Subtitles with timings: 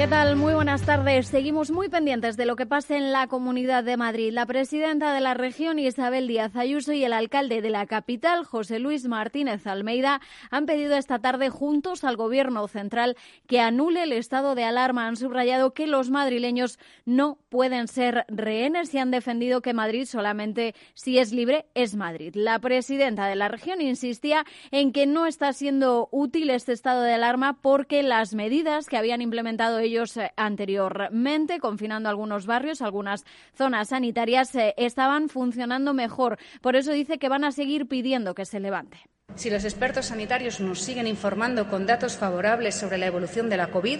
[0.00, 0.34] ¿Qué tal?
[0.36, 1.26] Muy buenas tardes.
[1.26, 4.32] Seguimos muy pendientes de lo que pase en la Comunidad de Madrid.
[4.32, 8.78] La presidenta de la región, Isabel Díaz Ayuso, y el alcalde de la capital, José
[8.78, 14.54] Luis Martínez Almeida, han pedido esta tarde juntos al Gobierno central que anule el estado
[14.54, 15.06] de alarma.
[15.06, 20.74] Han subrayado que los madrileños no pueden ser rehenes y han defendido que Madrid solamente
[20.94, 22.34] si es libre es Madrid.
[22.34, 27.12] La presidenta de la región insistía en que no está siendo útil este estado de
[27.12, 33.88] alarma porque las medidas que habían implementado ellos eh, anteriormente, confinando algunos barrios, algunas zonas
[33.88, 36.38] sanitarias, eh, estaban funcionando mejor.
[36.60, 38.98] Por eso dice que van a seguir pidiendo que se levante.
[39.34, 43.68] Si los expertos sanitarios nos siguen informando con datos favorables sobre la evolución de la
[43.68, 43.98] COVID,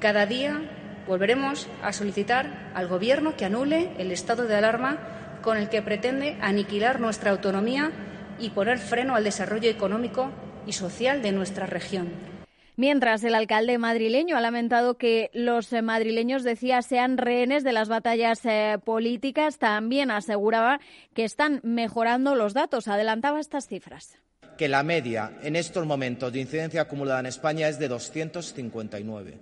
[0.00, 0.60] cada día
[1.06, 4.98] volveremos a solicitar al Gobierno que anule el estado de alarma
[5.42, 7.90] con el que pretende aniquilar nuestra autonomía
[8.38, 10.30] y poner freno al desarrollo económico
[10.66, 12.33] y social de nuestra región.
[12.76, 17.88] Mientras el alcalde madrileño ha lamentado que los eh, madrileños, decía, sean rehenes de las
[17.88, 20.80] batallas eh, políticas, también aseguraba
[21.14, 22.88] que están mejorando los datos.
[22.88, 24.18] Adelantaba estas cifras.
[24.58, 29.38] Que la media en estos momentos de incidencia acumulada en España es de 259.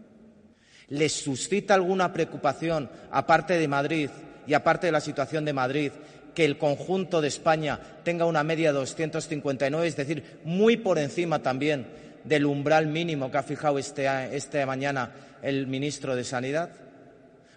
[0.89, 4.11] ¿Les suscita alguna preocupación, aparte de Madrid
[4.47, 5.93] y aparte de la situación de Madrid,
[6.35, 11.39] que el conjunto de España tenga una media de 259, es decir, muy por encima
[11.39, 11.87] también
[12.25, 14.07] del umbral mínimo que ha fijado este,
[14.37, 16.71] esta mañana el ministro de Sanidad?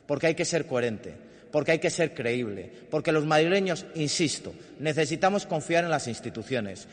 [0.06, 1.14] Porque hay que ser coherente,
[1.52, 6.88] porque hay que ser creíble, porque los madrileños, insisto, necesitamos confiar en las instituciones.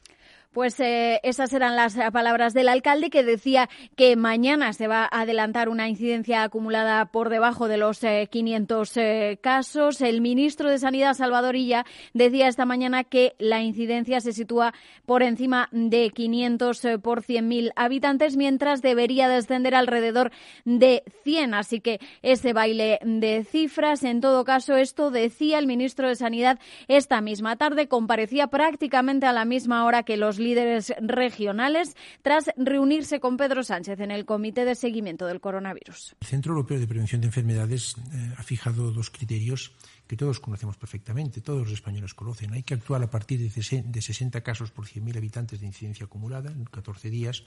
[0.52, 5.04] Pues eh, esas eran las eh, palabras del alcalde que decía que mañana se va
[5.10, 10.02] a adelantar una incidencia acumulada por debajo de los 500 eh, casos.
[10.02, 14.74] El ministro de Sanidad, Salvador Illa, decía esta mañana que la incidencia se sitúa
[15.06, 20.32] por encima de 500 por 100.000 habitantes, mientras debería descender alrededor
[20.66, 21.54] de 100.
[21.54, 26.58] Así que ese baile de cifras, en todo caso, esto decía el ministro de Sanidad
[26.88, 33.20] esta misma tarde, comparecía prácticamente a la misma hora que los líderes regionales tras reunirse
[33.20, 36.16] con Pedro Sánchez en el Comité de Seguimiento del Coronavirus.
[36.20, 39.72] El Centro Europeo de Prevención de Enfermedades eh, ha fijado dos criterios
[40.06, 42.52] que todos conocemos perfectamente, todos los españoles conocen.
[42.52, 46.64] Hay que actuar a partir de 60 casos por 100.000 habitantes de incidencia acumulada en
[46.64, 47.44] 14 días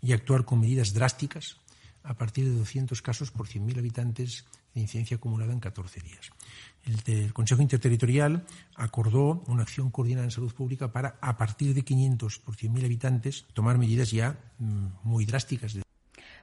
[0.00, 1.60] y actuar con medidas drásticas
[2.04, 6.30] a partir de 200 casos por 100.000 habitantes de incidencia acumulada en 14 días.
[6.84, 12.38] El, Consejo Interterritorial acordó una acción coordinada en salud pública para, a partir de 500
[12.38, 15.76] por 100.000 habitantes, tomar medidas ya mm, muy drásticas.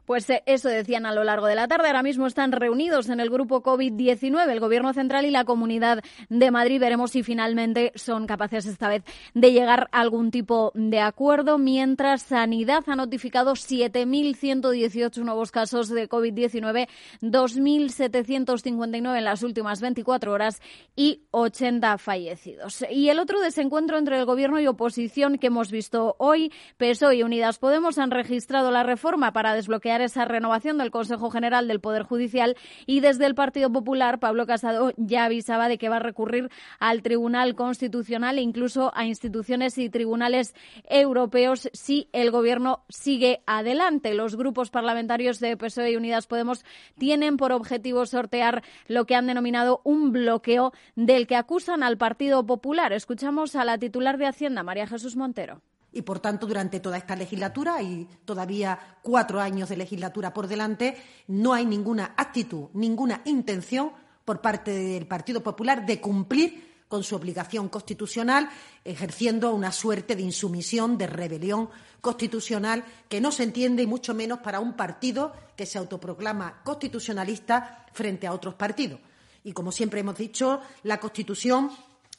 [0.09, 1.86] Pues eh, eso decían a lo largo de la tarde.
[1.86, 6.50] Ahora mismo están reunidos en el grupo COVID-19 el Gobierno Central y la Comunidad de
[6.50, 6.80] Madrid.
[6.81, 9.03] Veremos si finalmente son capaces esta vez
[9.36, 11.59] de llegar a algún tipo de acuerdo.
[11.59, 16.88] Mientras Sanidad ha notificado 7.118 nuevos casos de COVID-19,
[17.22, 20.59] 2.759 en las últimas 24 horas
[20.96, 22.84] y 80 fallecidos.
[22.90, 27.22] Y el otro desencuentro entre el Gobierno y oposición que hemos visto hoy, PSOE y
[27.22, 32.04] Unidas Podemos han registrado la reforma para desbloquear esa renovación del Consejo General del Poder
[32.04, 32.56] Judicial
[32.86, 36.50] y desde el Partido Popular Pablo Casado ya avisaba de que va a recurrir
[36.80, 40.56] al Tribunal Constitucional e incluso a instituciones y tribunales
[40.90, 44.14] europeos si el Gobierno sigue adelante.
[44.14, 46.64] Los grupos parlamentarios de PSOE y Unidas Podemos
[46.98, 52.46] tienen por objetivo sortear lo que han denominado un bloqueo del que acusan al Partido
[52.46, 52.94] Popular.
[52.94, 55.62] Escuchamos a la titular de Hacienda, María Jesús Montero
[55.92, 60.98] y, por tanto, durante toda esta legislatura y todavía cuatro años de legislatura por delante,
[61.28, 63.92] no hay ninguna actitud, ninguna intención
[64.24, 68.50] por parte del Partido Popular de cumplir con su obligación constitucional,
[68.84, 71.70] ejerciendo una suerte de insumisión, de rebelión
[72.02, 77.86] constitucional que no se entiende y mucho menos para un partido que se autoproclama constitucionalista
[77.94, 79.00] frente a otros partidos.
[79.44, 81.72] Y como siempre hemos dicho, la Constitución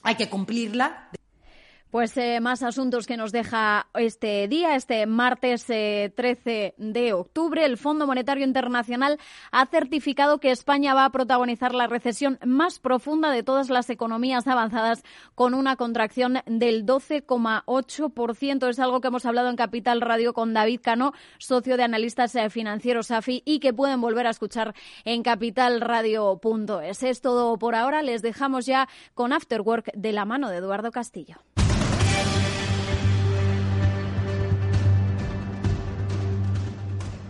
[0.03, 1.11] hay que cumplirla.
[1.91, 6.13] Pues eh, más asuntos que nos deja este día, este martes 13
[6.47, 7.65] eh, de octubre.
[7.65, 9.19] El Fondo Monetario Internacional
[9.51, 14.47] ha certificado que España va a protagonizar la recesión más profunda de todas las economías
[14.47, 15.03] avanzadas
[15.35, 18.69] con una contracción del 12,8%.
[18.69, 22.51] Es algo que hemos hablado en Capital Radio con David Cano, socio de analistas eh,
[22.51, 27.03] financieros AFI y que pueden volver a escuchar en capitalradio.es.
[27.03, 28.03] Es todo por ahora.
[28.03, 31.39] Les dejamos ya con Afterwork de la mano de Eduardo Castillo.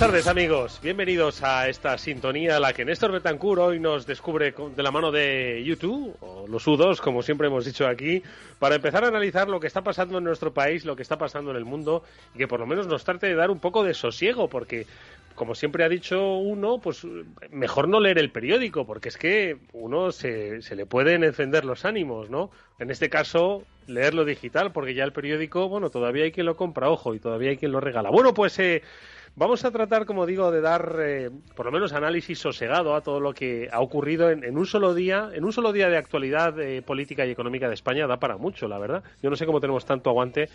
[0.00, 4.82] Tardes amigos, bienvenidos a esta sintonía a la que Néstor Betancur hoy nos descubre de
[4.82, 8.22] la mano de YouTube, o los U2, como siempre hemos dicho aquí,
[8.58, 11.50] para empezar a analizar lo que está pasando en nuestro país, lo que está pasando
[11.50, 12.02] en el mundo,
[12.34, 14.86] y que por lo menos nos trate de dar un poco de sosiego, porque
[15.34, 17.06] como siempre ha dicho uno, pues
[17.50, 21.84] mejor no leer el periódico, porque es que uno se, se le pueden encender los
[21.84, 22.50] ánimos, ¿no?
[22.78, 26.88] En este caso, leerlo digital, porque ya el periódico, bueno, todavía hay quien lo compra,
[26.88, 28.08] ojo, y todavía hay quien lo regala.
[28.08, 28.82] Bueno, pues eh,
[29.36, 33.20] vamos a tratar, como digo, de dar eh, por lo menos análisis sosegado a todo
[33.20, 36.58] lo que ha ocurrido en, en un solo día, en un solo día de actualidad
[36.60, 39.02] eh, política y económica de España, da para mucho, la verdad.
[39.22, 40.48] Yo no sé cómo tenemos tanto aguante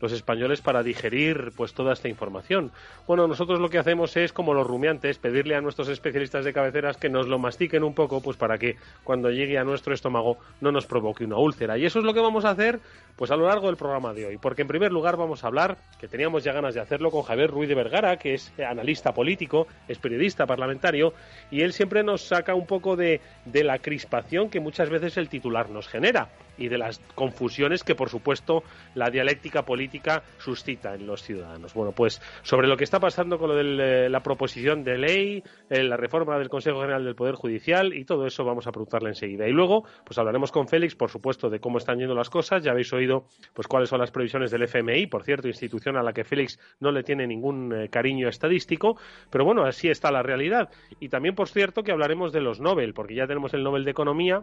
[0.00, 2.70] los españoles para digerir pues toda esta información.
[3.06, 6.96] Bueno, nosotros lo que hacemos es como los rumiantes, pedirle a nuestros especialistas de cabeceras
[6.96, 10.72] que nos lo mastiquen un poco pues para que cuando llegue a nuestro estómago no
[10.72, 11.78] nos provoque una úlcera.
[11.78, 12.80] Y eso es lo que vamos a hacer
[13.16, 15.76] pues a lo largo del programa de hoy, porque en primer lugar vamos a hablar,
[15.98, 19.66] que teníamos ya ganas de hacerlo con Javier Ruiz de Vergara, que es analista político,
[19.88, 21.12] es periodista parlamentario
[21.50, 25.28] y él siempre nos saca un poco de, de la crispación que muchas veces el
[25.28, 28.62] titular nos genera y de las confusiones que, por supuesto,
[28.94, 31.74] la dialéctica política suscita en los ciudadanos.
[31.74, 35.82] Bueno, pues sobre lo que está pasando con lo de la proposición de ley, eh,
[35.82, 39.48] la reforma del Consejo General del Poder Judicial y todo eso vamos a preguntarle enseguida.
[39.48, 42.62] Y luego, pues hablaremos con Félix, por supuesto, de cómo están yendo las cosas.
[42.62, 46.12] Ya habéis oído, pues cuáles son las previsiones del FMI, por cierto, institución a la
[46.12, 48.98] que Félix no le tiene ningún eh, cariño estadístico,
[49.30, 50.68] pero bueno, así está la realidad.
[51.00, 53.90] Y también, por cierto, que hablaremos de los Nobel, porque ya tenemos el Nobel de
[53.90, 54.42] Economía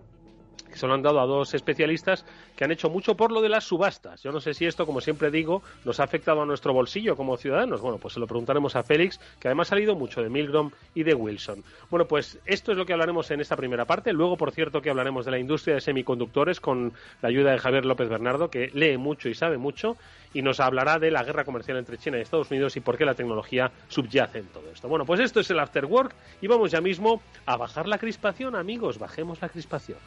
[0.70, 2.26] que se lo han dado a dos especialistas
[2.56, 4.24] que han hecho mucho por lo de las subastas.
[4.24, 7.38] Yo no sé si esto, como siempre digo, nos ha afectado a nuestro bolsillo como
[7.38, 7.82] ciudadanos.
[7.82, 11.04] Bueno, pues se lo preguntaremos a Félix, que además ha salido mucho de Milgrom y
[11.04, 11.64] de Wilson.
[11.90, 14.14] Bueno, pues esto es lo que hablaremos en esta primera parte.
[14.14, 17.86] Luego, por cierto, que hablaremos de la industria de semiconductores con la ayuda de Javier
[17.86, 19.98] López Bernardo, que lee mucho y sabe mucho
[20.36, 23.06] y nos hablará de la guerra comercial entre China y Estados Unidos y por qué
[23.06, 24.90] la tecnología subyace en todo esto.
[24.90, 28.56] Bueno, pues esto es el After Work y vamos ya mismo a bajar la crispación,
[28.56, 29.98] amigos, bajemos la crispación.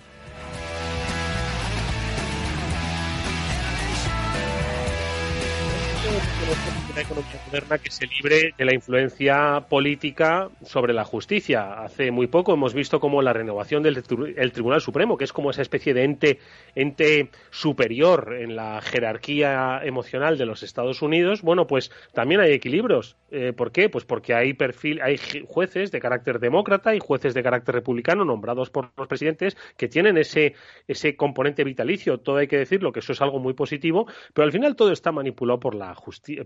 [6.18, 6.87] Gracias.
[6.90, 11.82] Una economía moderna que se libre de la influencia política sobre la justicia.
[11.82, 14.02] Hace muy poco hemos visto como la renovación del
[14.36, 16.38] el Tribunal Supremo, que es como esa especie de ente,
[16.74, 23.16] ente superior en la jerarquía emocional de los Estados Unidos, bueno, pues también hay equilibrios.
[23.30, 23.88] Eh, ¿Por qué?
[23.88, 28.70] Pues porque hay perfil, hay jueces de carácter demócrata y jueces de carácter republicano nombrados
[28.70, 30.54] por los presidentes que tienen ese,
[30.86, 32.18] ese componente vitalicio.
[32.18, 35.12] Todo hay que decirlo, que eso es algo muy positivo, pero al final todo está
[35.12, 35.94] manipulado por la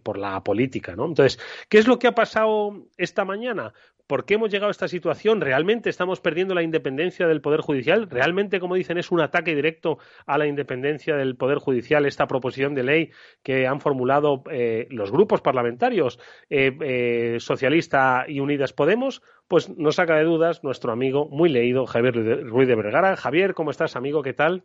[0.02, 1.06] por la política, ¿no?
[1.06, 3.72] Entonces, ¿qué es lo que ha pasado esta mañana?
[4.06, 5.40] ¿Por qué hemos llegado a esta situación?
[5.40, 8.10] ¿Realmente estamos perdiendo la independencia del Poder Judicial?
[8.10, 12.74] ¿Realmente, como dicen, es un ataque directo a la independencia del Poder Judicial esta proposición
[12.74, 13.10] de ley
[13.42, 16.18] que han formulado eh, los grupos parlamentarios
[16.50, 19.22] eh, eh, Socialista y Unidas Podemos?
[19.48, 23.16] Pues nos saca de dudas nuestro amigo muy leído Javier Ruiz de Vergara.
[23.16, 24.22] Javier, ¿cómo estás, amigo?
[24.22, 24.64] ¿Qué tal?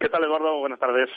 [0.00, 0.58] ¿Qué tal, Eduardo?
[0.58, 1.08] Buenas tardes.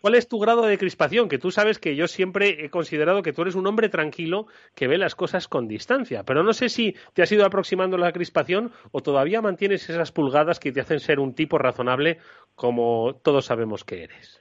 [0.00, 1.28] ¿Cuál es tu grado de crispación?
[1.28, 4.86] Que tú sabes que yo siempre he considerado que tú eres un hombre tranquilo que
[4.86, 8.72] ve las cosas con distancia, pero no sé si te has ido aproximando la crispación
[8.92, 12.18] o todavía mantienes esas pulgadas que te hacen ser un tipo razonable
[12.54, 14.40] como todos sabemos que eres.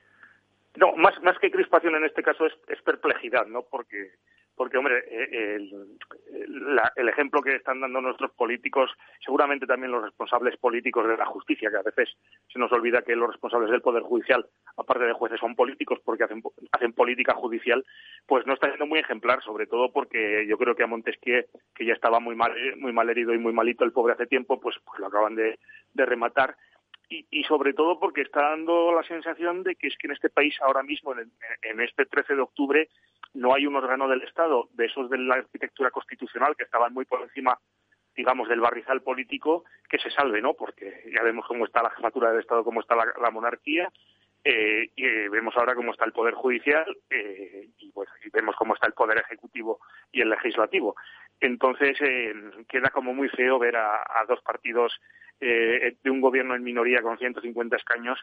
[0.76, 3.64] No, más, que crispación en este caso es, es perplejidad, ¿no?
[3.64, 4.14] Porque
[4.56, 5.58] porque, hombre, eh,
[6.96, 8.90] el, ejemplo que están dando nuestros políticos,
[9.24, 12.16] seguramente también los responsables políticos de la justicia, que a veces
[12.52, 14.46] se nos olvida que los responsables del Poder Judicial,
[14.78, 16.42] aparte de jueces, son políticos porque hacen,
[16.72, 17.86] hacen política judicial,
[18.26, 21.46] pues no está siendo muy ejemplar, sobre todo porque yo creo que a Montesquieu,
[21.76, 24.60] que ya estaba muy mal, muy mal herido y muy malito el pobre hace tiempo,
[24.60, 25.58] pues, pues lo acaban de,
[25.96, 26.56] rematar.
[27.10, 30.56] Y, sobre todo porque está dando la sensación de que es que en este país
[30.62, 31.32] ahora mismo, en,
[31.62, 32.90] en, este 13 de octubre,
[33.34, 37.06] no hay un órgano del Estado, de esos de la arquitectura constitucional, que estaban muy
[37.06, 37.60] por encima,
[38.16, 40.54] digamos, del barrizal político, que se salve, ¿no?
[40.54, 43.92] Porque ya vemos cómo está la jefatura del Estado, cómo está la, monarquía,
[44.44, 48.56] eh, y eh, vemos ahora cómo está el Poder Judicial eh, y, pues, y vemos
[48.56, 49.80] cómo está el Poder Ejecutivo
[50.12, 50.96] y el Legislativo.
[51.46, 51.98] Entonces,
[52.68, 54.94] queda como muy feo ver a, dos partidos
[55.40, 58.18] de un gobierno en minoría con 150 escaños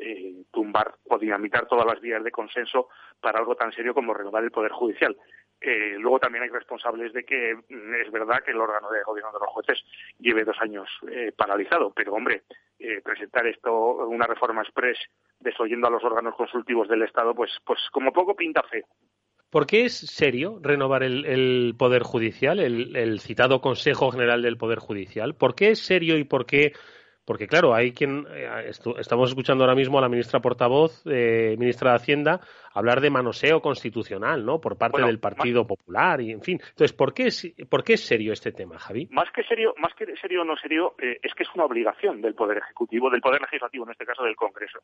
[0.00, 2.88] eh, tumbar o dinamitar todas las vías de consenso
[3.20, 5.16] para algo tan serio como renovar el Poder Judicial.
[5.60, 9.32] Eh, luego también hay responsables de que mm, es verdad que el órgano de gobierno
[9.32, 9.82] de los jueces
[10.20, 12.44] lleve dos años eh, paralizado, pero hombre,
[13.02, 13.72] presentar esto,
[14.06, 14.98] una reforma express
[15.40, 18.86] desoyendo a los órganos consultivos del Estado, pues, pues como poco pinta feo.
[19.50, 25.34] ¿Por qué es serio renovar el, Poder Judicial, el, citado Consejo General del Poder Judicial?
[25.34, 26.72] ¿Por qué es serio y por qué
[27.28, 31.90] porque claro, hay quien eh, estamos escuchando ahora mismo a la ministra portavoz, eh, ministra
[31.90, 32.40] de Hacienda,
[32.72, 34.62] hablar de manoseo constitucional, ¿no?
[34.62, 36.58] Por parte del Partido Popular y en fin.
[36.58, 39.08] Entonces, ¿por qué es por qué es serio este tema, Javi?
[39.10, 42.22] Más que serio, más que serio o no serio, eh, es que es una obligación
[42.22, 44.78] del Poder Ejecutivo, del Poder Legislativo, en este caso del Congreso.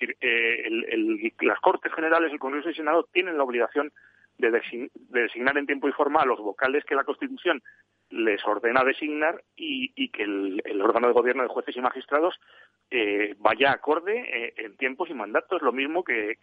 [0.00, 3.92] Es decir, las Cortes Generales, el Congreso y el Senado tienen la obligación
[4.40, 7.62] de, designar en tiempo y forma a los vocales que la Constitución
[8.10, 12.38] les ordena designar y, que el, órgano de gobierno de jueces y magistrados
[12.90, 16.36] eh, vaya acorde eh, en tiempos y mandatos, lo mismo que,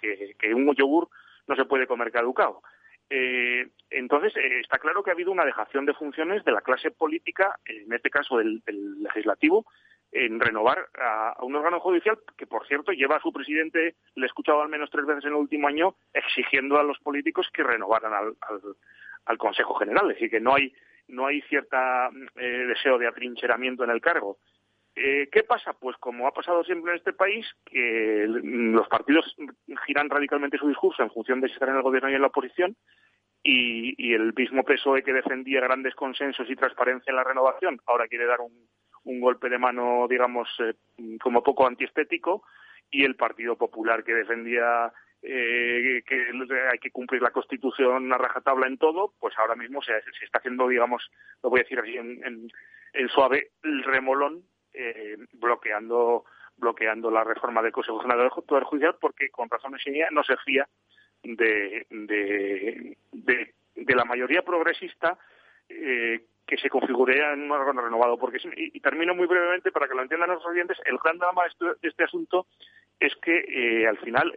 [0.53, 1.09] un yogur
[1.47, 2.61] no se puede comer caducado.
[3.09, 7.57] Eh, entonces, está claro que ha habido una dejación de funciones de la clase política,
[7.65, 8.61] en este caso del,
[9.01, 9.65] legislativo,
[10.11, 14.27] en renovar a, un órgano judicial que, por cierto, lleva a su presidente, le he
[14.27, 18.13] escuchado al menos tres veces en el último año, exigiendo a los políticos que renovaran
[18.13, 18.35] al,
[19.25, 20.09] al Consejo General.
[20.09, 20.73] Es decir, que no hay
[21.07, 24.37] no hay cierta eh, deseo de atrincheramiento en el cargo.
[24.95, 25.73] Eh, ¿Qué pasa?
[25.73, 29.35] Pues como ha pasado siempre en este país, que los partidos
[29.85, 32.27] giran radicalmente su discurso en función de si están en el gobierno y en la
[32.27, 32.75] oposición,
[33.43, 38.25] y, el mismo PSOE que defendía grandes consensos y transparencia en la renovación, ahora quiere
[38.25, 38.67] dar un,
[39.19, 40.73] golpe de mano, digamos, eh,
[41.21, 42.43] como poco antiestético,
[42.91, 46.27] y el Partido Popular que defendía eh, que
[46.71, 50.67] hay que cumplir la Constitución a rajatabla en todo, pues ahora mismo se, está haciendo,
[50.67, 51.09] digamos,
[51.43, 52.49] lo voy a decir así en,
[53.09, 56.25] suave, el remolón, eh, bloqueando
[56.57, 60.67] bloqueando la reforma del Consejo General del Poder Judicial porque con razones no se fía
[61.21, 65.19] de, de, de, la mayoría progresista
[65.69, 68.17] eh, que se configure en un órgano renovado.
[68.17, 71.89] Porque, y, termino muy brevemente para que lo entiendan los oyentes, el gran drama de
[71.89, 72.47] este asunto
[72.99, 74.33] es que eh, al final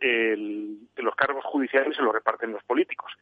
[0.96, 3.12] los cargos judiciales se los reparten los políticos.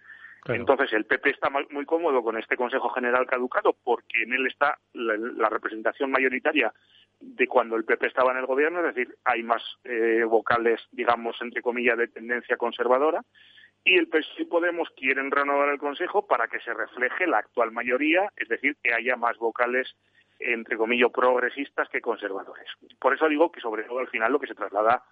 [0.47, 4.79] Entonces el PP está muy cómodo con este Consejo General caducado porque en él está
[4.95, 6.73] la, representación mayoritaria
[7.21, 11.37] de cuando el PP estaba en el gobierno, es decir, hay más eh, vocales, digamos,
[11.43, 13.23] entre comillas, de tendencia conservadora,
[13.89, 17.73] y el PSOE y Podemos quieren renovar el Consejo para que se refleje la actual
[17.73, 19.95] mayoría, es decir, que haya más vocales
[20.39, 22.69] entre comillas progresistas que conservadores.
[23.01, 25.03] Por eso digo que sobre todo al final lo que se traslada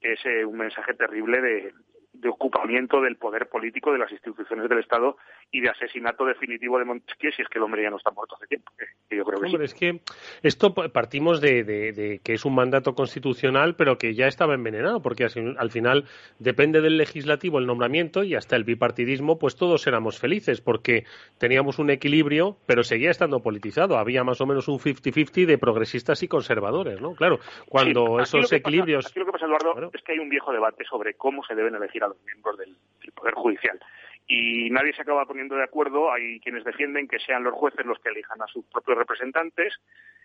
[0.00, 1.74] es eh, un mensaje terrible de,
[2.12, 5.16] de ocupamiento del poder político de las instituciones del Estado
[5.50, 8.36] y de asesinato definitivo de Montesquieu si es que el hombre ya no está muerto
[8.36, 8.70] hace tiempo.
[9.10, 10.00] yo creo que Hombre, es que
[10.42, 15.70] esto partimos de, que es un mandato constitucional, pero que ya estaba envenenado, porque al
[15.70, 16.04] final
[16.38, 21.04] depende del legislativo el nombramiento y hasta el bipartidismo, pues todos éramos felices, porque
[21.38, 23.96] teníamos un equilibrio, pero seguía estando politizado.
[23.96, 27.14] Había más o menos un 50-50 de progresistas y conservadores, ¿no?
[27.14, 27.38] Claro,
[27.68, 29.06] cuando esos equilibrios.
[29.06, 31.74] aquí lo que pasa, Eduardo, es que hay un viejo debate sobre cómo se deben
[31.74, 32.76] elegir a los miembros del,
[33.14, 33.78] Poder Judicial
[34.26, 36.12] y nadie se acaba poniendo de acuerdo.
[36.12, 39.74] Hay quienes defienden que sean los jueces los que elijan a sus propios representantes.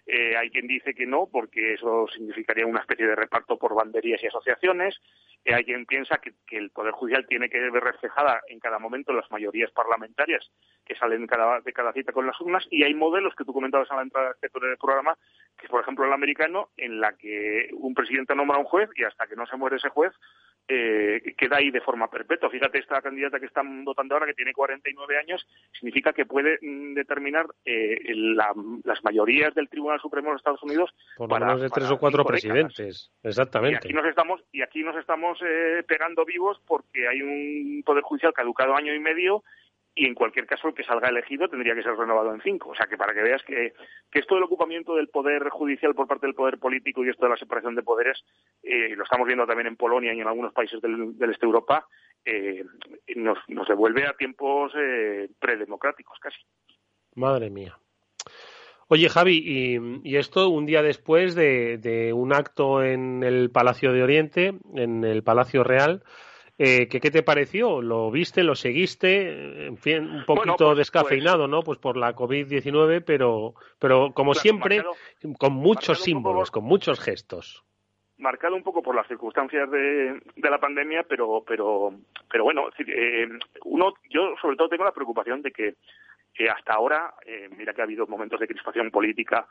[0.05, 4.23] Eh, hay quien dice que no, porque eso significaría una especie de reparto por banderías
[4.23, 4.95] y asociaciones.
[5.43, 9.11] Eh, hay quien piensa que, el Poder Judicial tiene que ver reflejada en cada momento
[9.11, 10.49] las mayorías parlamentarias
[10.85, 12.65] que salen de cada cita con las urnas.
[12.71, 15.17] Y hay modelos que tú comentabas a la entrada del este programa,
[15.57, 19.03] que por ejemplo, el americano, en la que un presidente nombra a un juez y
[19.03, 20.13] hasta que no se muere ese juez,
[20.67, 22.49] eh, queda ahí de forma perpetua.
[22.49, 26.93] Fíjate, esta candidata que están votando ahora, que tiene 49 años, significa que puede mm,
[26.93, 31.89] determinar eh, las mayorías del Tribunal Supremo de los Estados Unidos por para, de tres
[31.89, 33.11] o cuatro presidentes.
[33.23, 33.79] Exactamente.
[33.83, 38.03] Y aquí nos estamos, y aquí nos estamos eh, pegando vivos porque hay un Poder
[38.03, 39.43] Judicial caducado año y medio
[39.97, 42.69] y en cualquier caso el que salga elegido tendría que ser renovado en cinco.
[42.69, 43.73] O sea que para que veas que,
[44.11, 47.37] esto del ocupamiento del poder judicial por parte del poder político y esto de la
[47.37, 48.23] separación de poderes,
[48.61, 51.87] eh, lo estamos viendo también en Polonia y en algunos países del, este de Europa,
[52.23, 52.63] eh,
[53.15, 56.37] nos, nos, devuelve a tiempos eh, predemocráticos casi.
[57.15, 57.75] Madre mía.
[58.89, 59.41] Oye, Javi,
[60.03, 65.03] y, esto un día después de, de, un acto en el Palacio de Oriente, en
[65.03, 66.03] el Palacio Real,
[66.59, 67.81] eh, ¿qué, te pareció?
[67.81, 68.43] ¿Lo viste?
[68.43, 69.67] ¿Lo seguiste?
[69.67, 71.61] En fin, un poquito pues, pues descafeinado, ¿no?
[71.61, 74.83] Pues por la COVID-19, pero, pero como siempre,
[75.37, 77.63] con muchos símbolos, con muchos gestos.
[78.17, 81.93] Marcado un poco por las circunstancias de, de la pandemia, pero, pero,
[82.27, 83.29] pero bueno, eh,
[83.65, 85.75] uno, yo sobre todo tengo la preocupación de que,
[86.49, 89.47] hasta ahora, eh, mira que ha habido momentos de crispación política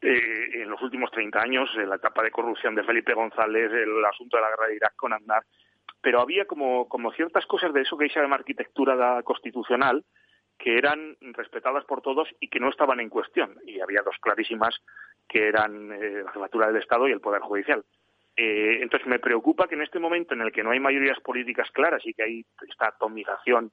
[0.00, 4.36] eh, en los últimos 30 años, la etapa de corrupción de Felipe González, el asunto
[4.36, 5.42] de la guerra de Irak con Aznar,
[6.08, 10.06] pero había como, ciertas cosas de eso que se llama arquitectura constitucional
[10.56, 13.58] que eran respetadas por todos y que no estaban en cuestión.
[13.66, 14.74] Y había dos clarísimas
[15.28, 17.84] que eran eh, la jefatura del Estado y el Poder Judicial.
[18.34, 21.70] Eh, entonces me preocupa que en este momento en el que no hay mayorías políticas
[21.72, 23.70] claras y que hay esta atomización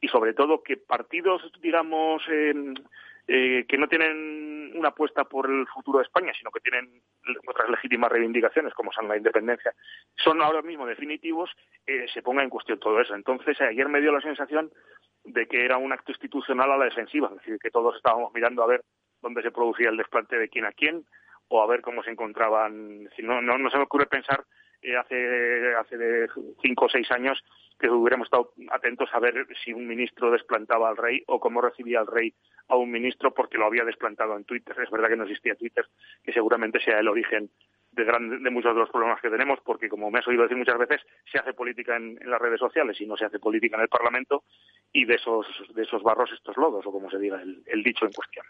[0.00, 2.74] y sobre todo que partidos, digamos, eh,
[3.30, 7.02] eh, que no tienen una apuesta por el futuro de España, sino que tienen
[7.46, 9.74] otras legítimas reivindicaciones, como son la independencia,
[10.16, 11.50] son ahora mismo definitivos,
[11.86, 13.14] eh, se ponga en cuestión todo eso.
[13.14, 14.70] Entonces, ayer me dio la sensación
[15.24, 18.62] de que era un acto institucional a la defensiva, es decir, que todos estábamos mirando
[18.62, 18.82] a ver
[19.20, 21.04] dónde se producía el desplante de quién a quién
[21.48, 23.04] o a ver cómo se encontraban.
[23.18, 24.42] No, no, no se me ocurre pensar
[24.82, 26.28] eh, hace, hace
[26.62, 27.42] cinco o seis años
[27.78, 32.00] que hubiéramos estado atentos a ver si un ministro desplantaba al rey o cómo recibía
[32.00, 32.34] al rey
[32.68, 34.76] a un ministro porque lo había desplantado en Twitter.
[34.80, 35.86] Es verdad que no existía Twitter,
[36.22, 37.50] que seguramente sea el origen
[37.92, 40.78] de, de muchos de los problemas que tenemos, porque como me has oído decir muchas
[40.78, 43.88] veces, se hace política en, las redes sociales y no se hace política en el
[43.88, 44.44] Parlamento,
[44.92, 48.12] y de esos, de esos barros estos lodos, o como se diga el dicho en
[48.12, 48.44] cuestión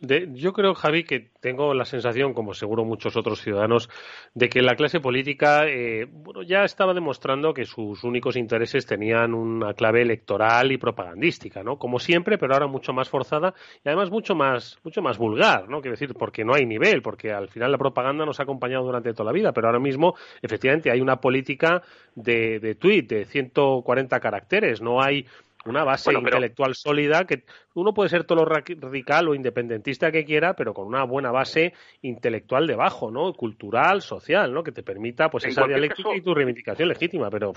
[0.00, 3.88] yo creo, Javi, que tengo la sensación, como seguro muchos otros ciudadanos,
[4.34, 9.34] de que la clase política eh, bueno, ya estaba demostrando que sus únicos intereses tenían
[9.34, 11.78] una clave electoral y propagandística, ¿no?
[11.78, 13.54] Como siempre, pero ahora mucho más forzada
[13.84, 15.80] y además mucho más, mucho más vulgar, ¿no?
[15.80, 19.12] Quiero decir, porque no hay nivel, porque al final la propaganda nos ha acompañado durante
[19.12, 21.82] toda la vida, pero ahora mismo, efectivamente, hay una política
[22.14, 25.26] de, de tweet de 140 caracteres, no hay
[25.66, 30.54] una base intelectual sólida que uno puede ser todo lo radical o independentista que quiera,
[30.54, 33.32] pero con una buena base intelectual debajo, ¿no?
[33.32, 34.62] Cultural, social, ¿no?
[34.62, 37.52] Que te permita pues esa dialéctica y tu reivindicación legítima, pero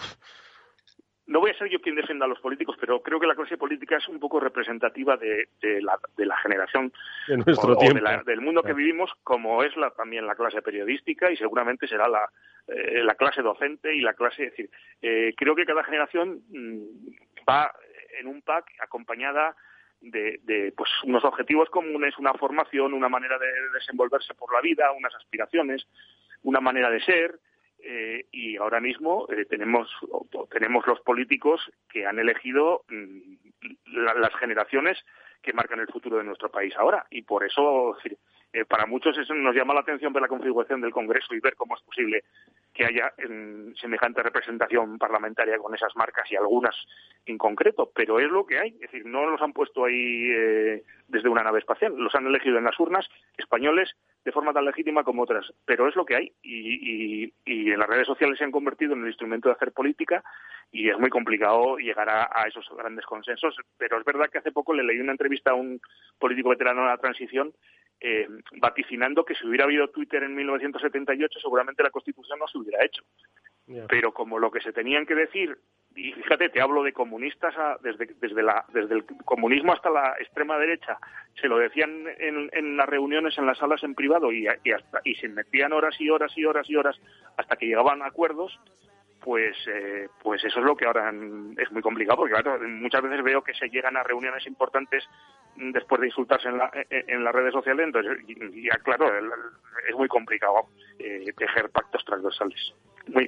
[1.27, 3.57] no voy a ser yo quien defienda a los políticos, pero creo que la clase
[3.57, 5.49] política es un poco representativa de,
[5.81, 6.91] la, de la, generación
[7.27, 8.01] de nuestro tiempo.
[8.25, 12.29] del mundo que vivimos, como es la, también la clase periodística y seguramente será la,
[12.67, 14.45] eh, la clase docente y la clase.
[14.45, 14.69] Es decir,
[15.01, 17.73] eh, creo que cada generación mm, va
[18.19, 19.55] en un pack acompañada
[20.01, 24.91] de, de, pues unos objetivos comunes, una formación, una manera de desenvolverse por la vida,
[24.91, 25.87] unas aspiraciones,
[26.43, 27.39] una manera de ser.
[27.79, 29.87] Eh, y ahora mismo eh, tenemos
[30.49, 33.35] tenemos los políticos que han elegido mm,
[33.85, 34.97] las generaciones
[35.43, 37.95] que marcan el futuro de nuestro país ahora y por eso
[38.53, 41.55] eh, para muchos eso nos llama la atención ver la configuración del Congreso y ver
[41.55, 42.23] cómo es posible
[42.73, 43.11] que haya
[43.81, 46.75] semejante representación parlamentaria con esas marcas y algunas
[47.25, 48.69] en concreto, pero es lo que hay.
[48.75, 52.57] Es decir, no los han puesto ahí eh, desde una nave espacial, los han elegido
[52.57, 53.07] en las urnas
[53.37, 56.31] españoles de forma tan legítima como otras, pero es lo que hay.
[56.43, 60.23] Y, en las redes sociales se han convertido en el instrumento de hacer política
[60.71, 64.51] y es muy complicado llegar a, a, esos grandes consensos, pero es verdad que hace
[64.51, 65.79] poco le leí una entrevista a un
[66.17, 67.53] político veterano de la transición
[67.99, 68.27] eh,
[68.59, 73.03] vaticinando que si hubiera habido Twitter en 1978 seguramente la Constitución no se hubiera hecho.
[73.89, 75.57] Pero como lo que se tenían que decir,
[75.93, 80.57] y fíjate, te hablo de comunistas desde, desde, la, desde el comunismo hasta la extrema
[80.57, 80.97] derecha,
[81.41, 85.01] se lo decían en, en las reuniones, en las salas en privado y, y, hasta,
[85.03, 86.95] y se metían horas y horas y horas y horas
[87.35, 88.57] hasta que llegaban a acuerdos,
[89.27, 91.11] pues, eh, pues eso es lo que ahora
[91.57, 95.03] es muy complicado, porque muchas veces veo que se llegan a reuniones importantes
[95.57, 98.19] después de insultarse en, en las redes sociales, entonces
[98.53, 99.11] ya claro,
[99.85, 102.73] es muy complicado eh, tejer pactos transversales.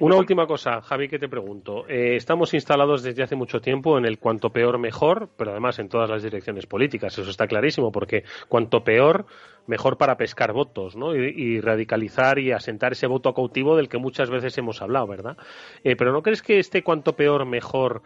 [0.00, 1.88] Una última cosa, Javi, que te pregunto.
[1.88, 5.88] Eh, estamos instalados desde hace mucho tiempo en el cuanto peor mejor, pero además en
[5.88, 7.16] todas las direcciones políticas.
[7.18, 9.26] Eso está clarísimo, porque cuanto peor,
[9.66, 11.14] mejor para pescar votos, ¿no?
[11.14, 15.36] Y, radicalizar y asentar ese voto cautivo del que muchas veces hemos hablado, ¿verdad?
[15.84, 18.02] Eh, pero ¿no crees que este cuanto peor mejor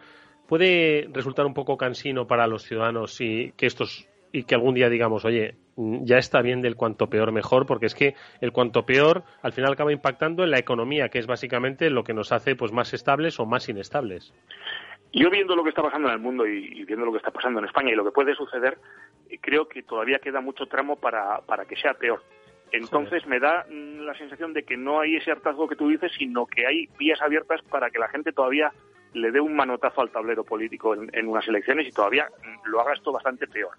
[0.47, 4.89] puede resultar un poco cansino para los ciudadanos y que estos y que algún día
[4.89, 8.85] digamos, oye, mm, ya está bien del cuanto peor mejor, porque es que el cuanto
[8.85, 12.55] peor al final acaba impactando en la economía, que es básicamente lo que nos hace
[12.55, 14.33] pues más estables o más inestables.
[15.13, 17.59] Yo viendo lo que está pasando en el mundo y, viendo lo que está pasando
[17.59, 18.77] en España y lo que puede suceder,
[19.29, 22.21] eh, creo que todavía queda mucho tramo para, para que sea peor.
[22.73, 26.11] Entonces me da mm, la sensación de que no hay ese hartazgo que tú dices,
[26.17, 28.73] sino que hay vías abiertas para que la gente todavía
[29.13, 32.91] le dé un manotazo al tablero político en, unas elecciones y todavía mm, lo haga
[32.91, 33.71] esto bastante peor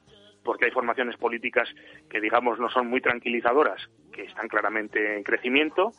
[0.46, 1.68] porque hay formaciones políticas
[2.08, 5.92] que, digamos, no son muy tranquilizadoras, que están claramente en crecimiento,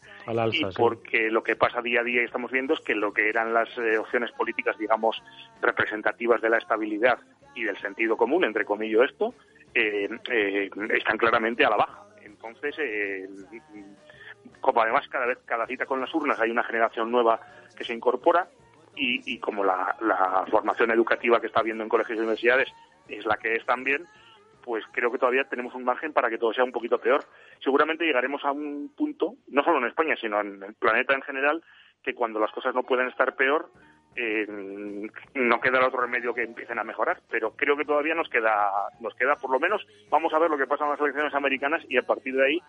[0.52, 3.30] y porque lo que pasa día a día y estamos viendo es que lo que
[3.30, 5.22] eran las eh, opciones políticas, digamos,
[5.62, 7.20] representativas de la estabilidad
[7.54, 9.36] y del sentido común, entre comillas esto,
[9.74, 12.06] eh, eh, están claramente a la baja.
[12.24, 12.76] Entonces,
[14.62, 17.40] como además cada vez, cada cita con las urnas hay una generación nueva
[17.76, 18.48] que se incorpora,
[19.00, 19.96] y, como la,
[20.50, 22.68] formación educativa que está habiendo en colegios y universidades
[23.08, 24.06] es la que es también,
[24.68, 27.24] pues creo que todavía tenemos un margen para que todo sea un poquito peor.
[27.64, 31.64] Seguramente llegaremos a un punto, no solo en España, sino en el planeta en general,
[32.04, 33.72] que cuando las cosas no pueden estar peor,
[34.18, 34.46] eh,
[35.36, 37.22] no queda otro remedio que empiecen a mejorar.
[37.32, 40.58] Pero creo que todavía nos queda, nos queda, por lo menos, vamos a ver lo
[40.58, 42.60] que pasa en las elecciones americanas y a partir de ahí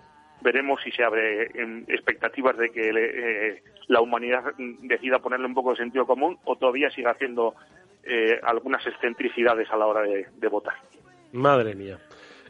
[0.40, 1.50] veremos si se abre
[1.88, 6.90] expectativas de que eh, la humanidad decida ponerle un poco de sentido común o todavía
[6.90, 7.56] siga haciendo
[8.04, 10.74] eh, algunas excentricidades a la hora de, votar.
[11.32, 11.98] Madre mía.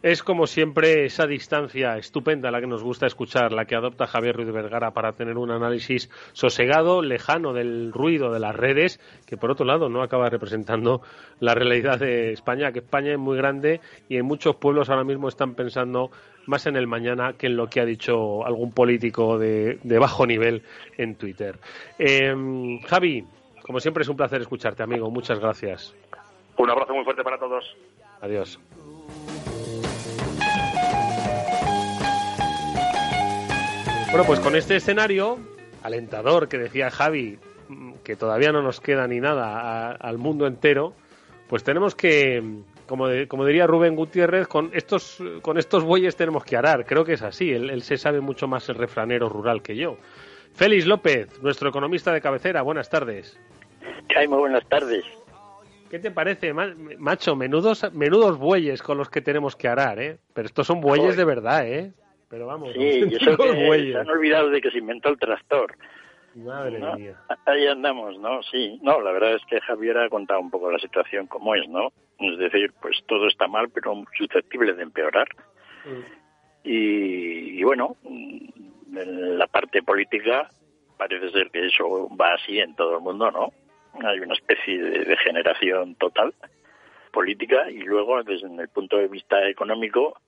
[0.03, 4.37] Es como siempre esa distancia estupenda la que nos gusta escuchar, la que adopta Javier
[4.37, 9.51] Ruiz Vergara para tener un análisis sosegado, lejano del ruido de las redes, que por
[9.51, 11.03] otro lado no acaba representando
[11.41, 15.29] la realidad de España, que España es muy grande y en muchos pueblos ahora mismo
[15.29, 16.11] están pensando
[16.47, 20.62] más en el mañana que en lo que ha dicho algún político de, bajo nivel
[20.97, 21.59] en Twitter.
[21.99, 23.25] Em, Javi,
[23.62, 25.11] como siempre es un placer escucharte, amigo.
[25.11, 25.95] Muchas gracias.
[26.57, 27.77] Un abrazo muy fuerte para todos.
[28.20, 28.59] Adiós.
[34.11, 35.38] Bueno, pues con este escenario
[35.83, 40.94] alentador que decía Javi, mm, que todavía no nos queda ni nada al mundo entero,
[41.46, 42.42] pues tenemos que,
[42.87, 46.87] como, como diría Rubén Gutiérrez, con estos, con estos bueyes tenemos que arar.
[46.87, 47.50] Creo que es así.
[47.52, 49.98] Él, se sabe mucho más el refranero rural que yo.
[50.54, 52.62] Félix López, nuestro economista de cabecera.
[52.62, 53.38] Buenas tardes.
[54.16, 55.04] hay muy buenas tardes.
[55.90, 57.37] ¿Qué te parece, macho?
[57.37, 60.18] Menudos, menudos bueyes con los que tenemos que arar, ¿eh?
[60.35, 61.92] Pero estos son bueyes de verdad, ¿eh?
[62.29, 65.74] Pero vamos, sí, eso que se han olvidado de que se inventó el tractor.
[66.35, 67.20] Madre mía.
[67.46, 68.42] Ahí andamos, ¿no?
[68.42, 71.68] Sí, no, la verdad es que Javier ha contado un poco la situación como es,
[71.68, 71.90] ¿no?
[72.20, 75.27] Es decir, pues todo está mal, pero susceptible de empeorar.
[75.85, 76.18] Mm.
[76.64, 80.51] Y, bueno, en la parte política
[80.98, 83.53] parece ser que eso va así en todo el mundo, ¿no?
[84.05, 86.35] Hay una especie de degeneración total
[87.12, 90.20] política y luego desde el punto de vista económico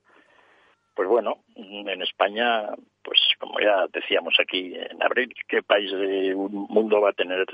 [1.00, 2.68] pues bueno, en España,
[3.02, 7.46] pues como ya decíamos aquí en abril, ¿qué país del mundo va a tener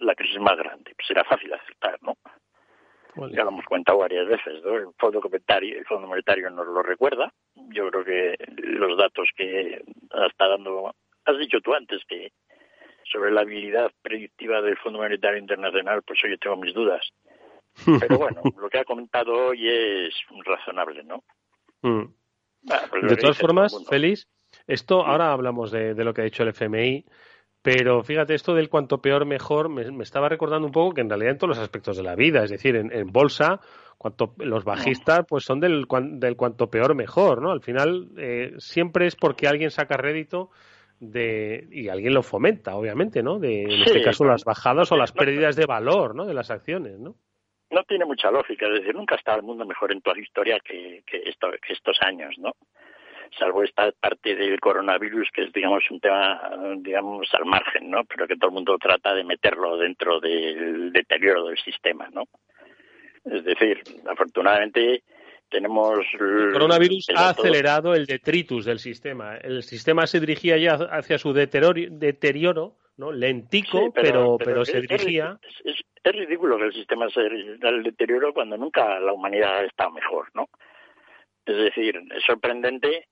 [0.00, 0.92] la crisis más grande?
[0.96, 2.16] Pues será fácil aceptar, ¿no?
[3.30, 4.76] Ya lo hemos comentado varias veces, ¿no?
[4.76, 7.32] El Fondo Monetario, el Fondo Monetario nos lo recuerda.
[7.54, 9.84] Yo creo que los datos que
[10.28, 10.92] está dando,
[11.26, 12.32] has dicho tú antes que
[13.10, 17.06] sobre la habilidad predictiva del Fondo Monetario Internacional, pues yo tengo mis dudas.
[18.00, 21.22] Pero bueno, lo que ha comentado hoy es razonable, ¿no?
[21.82, 22.12] Mm.
[22.70, 24.28] Ah, pues de todas formas, Félix,
[24.66, 27.06] esto ahora hablamos de, lo que ha dicho el FMI,
[27.62, 31.32] pero fíjate, esto del cuanto peor mejor me, estaba recordando un poco que en realidad
[31.32, 33.60] en todos los aspectos de la vida, es decir, en, bolsa,
[33.96, 35.86] cuanto, los bajistas pues son del,
[36.18, 37.50] del cuanto peor mejor, ¿no?
[37.50, 40.50] Al final eh, siempre es porque alguien saca rédito
[41.00, 43.38] de y alguien lo fomenta, obviamente, ¿no?
[43.38, 46.26] De, en este caso las bajadas o las pérdidas de valor, ¿no?
[46.26, 47.16] De las acciones, ¿no?
[47.70, 48.66] no tiene mucha lógica.
[48.66, 51.02] Es decir, nunca ha estado el mundo mejor en toda la historia que,
[51.68, 52.52] estos años, ¿no?
[53.38, 58.04] Salvo esta parte del coronavirus, que es, digamos, un tema, digamos, al margen, ¿no?
[58.04, 62.24] Pero que todo el mundo trata de meterlo dentro del deterioro del sistema, ¿no?
[63.24, 65.04] Es decir, afortunadamente
[65.50, 65.98] tenemos...
[66.18, 69.36] El coronavirus ha acelerado el detritus del sistema.
[69.36, 73.10] El sistema se dirigía ya hacia su deterioro ¿no?
[73.12, 75.38] Lentico, pero, pero, se dirigía.
[75.64, 80.28] Es, ridículo que el sistema se el deterioro cuando nunca la humanidad ha estado mejor,
[80.34, 80.48] ¿no?
[81.46, 83.08] Es decir, es sorprendente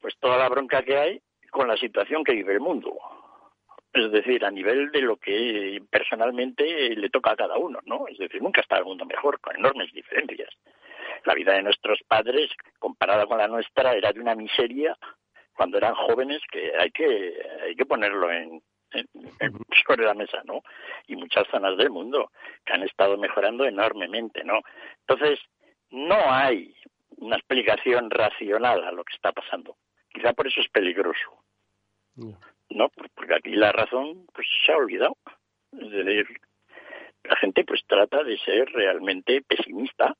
[0.00, 2.96] pues toda la bronca que hay con la situación que vive el mundo.
[3.92, 8.06] Es decir, a nivel de lo que personalmente le toca a cada uno, ¿no?
[8.08, 10.48] Es decir, nunca está el mundo mejor, con enormes diferencias.
[11.24, 14.96] La vida de nuestros padres, comparada con la nuestra, era de una miseria
[15.54, 18.62] cuando eran jóvenes que hay que, hay que ponerlo en,
[19.86, 20.62] sobre la mesa, ¿no?
[21.06, 22.30] Y muchas zonas del mundo
[22.64, 24.60] que han estado mejorando enormemente, ¿no?
[25.06, 25.40] Entonces,
[25.90, 26.74] no hay
[27.18, 29.76] una explicación racional a lo que está pasando.
[30.12, 31.44] Quizá por eso es peligroso.
[32.70, 35.16] No, porque aquí la razón pues se ha olvidado.
[35.72, 36.26] Es decir,
[37.24, 40.16] la gente pues trata de ser realmente pesimista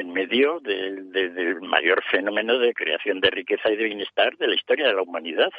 [0.00, 4.88] en medio del mayor fenómeno de creación de riqueza y de bienestar de la historia
[4.88, 5.50] de la humanidad.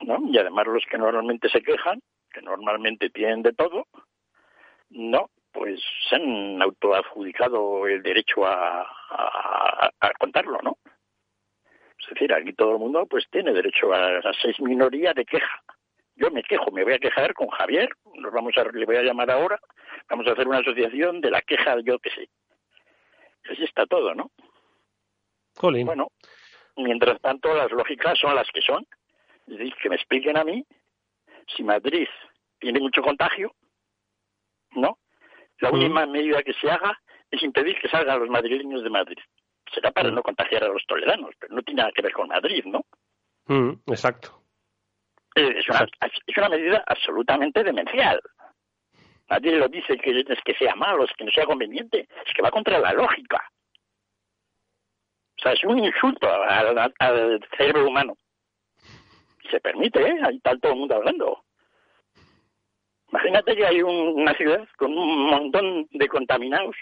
[0.00, 0.18] ¿no?
[0.30, 2.00] Y además los que normalmente se quejan,
[2.32, 3.86] que normalmente tienen de todo,
[4.88, 8.86] no, pues se han autoadjudicado el derecho a,
[10.18, 10.76] contarlo, ¿no?
[11.98, 15.62] Es decir, aquí todo el mundo pues tiene derecho a, a seis minorías de queja.
[16.16, 19.02] Yo me quejo, me voy a quejar con Javier, nos vamos a, le voy a
[19.02, 19.58] llamar ahora,
[20.08, 22.28] vamos a hacer una asociación de la queja, yo que sé.
[23.48, 24.30] Así está todo, ¿no?
[25.84, 26.08] Bueno,
[26.76, 28.86] mientras tanto las lógicas son las que son.
[29.46, 30.64] Es decir, que me expliquen a mí
[31.56, 32.08] si Madrid
[32.58, 33.54] tiene mucho contagio,
[34.72, 34.98] ¿no?
[35.58, 36.98] La única medida que se haga
[37.30, 39.18] es impedir que salgan los madrileños de Madrid.
[39.72, 42.64] Será para no contagiar a los toleranos, pero no tiene nada que ver con Madrid,
[42.64, 42.84] ¿no?
[43.86, 44.42] exacto.
[45.34, 45.86] Eh, es una,
[46.28, 48.20] es una medida absolutamente demencial.
[49.30, 52.42] Nadie lo dice que es que sea malo, es que no sea conveniente, es que
[52.42, 53.40] va contra la lógica.
[55.38, 56.90] O sea, es un insulto al,
[57.56, 58.14] cerebro humano.
[59.48, 60.18] Se permite, ¿eh?
[60.22, 61.44] Ahí está todo el mundo hablando.
[63.08, 66.76] Imagínate que hay una ciudad con un montón de contaminados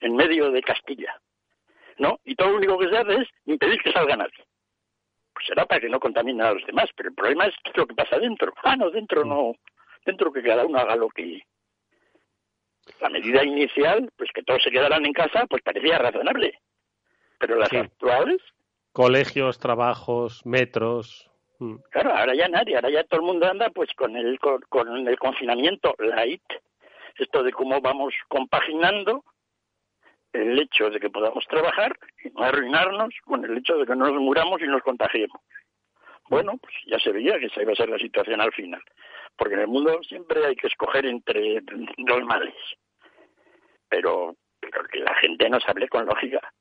[0.00, 1.20] en medio de Castilla,
[1.98, 2.18] ¿no?
[2.24, 4.44] Y todo lo único que se hace es impedir que salga nadie.
[5.34, 7.94] Pues será para que no contamine a los demás, pero el problema es lo que
[7.94, 8.52] pasa dentro.
[8.64, 9.52] Ah, no, dentro no.
[10.04, 11.42] Dentro que cada uno haga lo que...
[13.00, 16.58] La medida inicial, pues que todos se quedaran en casa, pues parecía razonable.
[17.38, 18.40] Pero las actuales...
[18.92, 21.76] Colegios, trabajos, metros, Mm.
[21.90, 25.18] Claro, ahora ya nadie, ahora ya todo el mundo anda pues con el, con, el
[25.18, 26.42] confinamiento light,
[27.16, 29.24] esto de cómo vamos compaginando
[30.32, 34.06] el hecho de que podamos trabajar y no arruinarnos con el hecho de que no
[34.10, 35.40] nos muramos y nos contagiemos.
[36.28, 38.82] Bueno, pues ya se veía que esa iba a ser la situación al final,
[39.36, 41.60] porque en el mundo siempre hay que escoger entre
[41.98, 42.54] dos males,
[43.88, 46.52] pero, pero que la gente nos hable con lógica,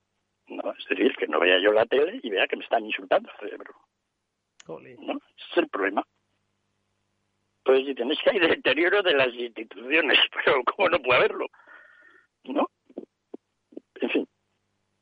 [0.47, 0.73] ¿no?
[0.73, 3.39] es decir, que no vea yo la tele y vea que me están insultando el
[3.39, 3.73] cerebro.
[4.67, 5.13] ¿no?
[5.37, 6.05] Ese es el problema.
[7.63, 11.45] Pues si tenéis que hay deterioro de las instituciones, pero ¿cómo no puede haberlo?
[12.45, 12.67] ¿No?
[13.95, 14.27] En fin.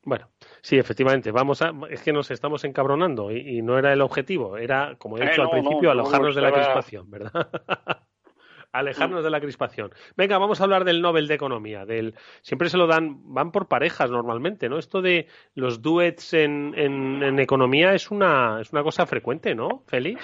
[0.03, 0.29] Bueno,
[0.61, 4.95] sí, efectivamente, vamos a, es que nos estamos encabronando y, no era el objetivo, era,
[4.97, 7.49] como he dicho eh, al principio, alojarnos de la crispación, ¿verdad?
[8.71, 9.91] alejarnos de la crispación.
[10.15, 11.85] Venga, vamos a hablar del Nobel de Economía.
[11.85, 14.77] Del, siempre se lo dan, van por parejas normalmente, ¿no?
[14.77, 20.23] Esto de los duets en, en, economía es una, es una cosa frecuente, ¿no, Félix?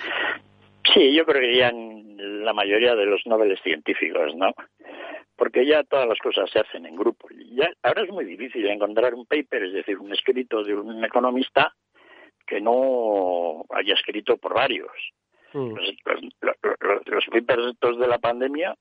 [0.94, 4.54] Sí, yo creo que ya en la mayoría de los Nobel científicos, ¿no?
[5.36, 7.28] Porque ya todas las cosas se hacen en grupo.
[7.52, 11.74] Ya, ahora es muy difícil encontrar un paper, es decir, un escrito de un economista
[12.48, 14.92] que no haya escrito por varios.
[15.54, 15.74] Mm.
[15.76, 15.94] Los,
[16.42, 18.76] los, papers de la pandemia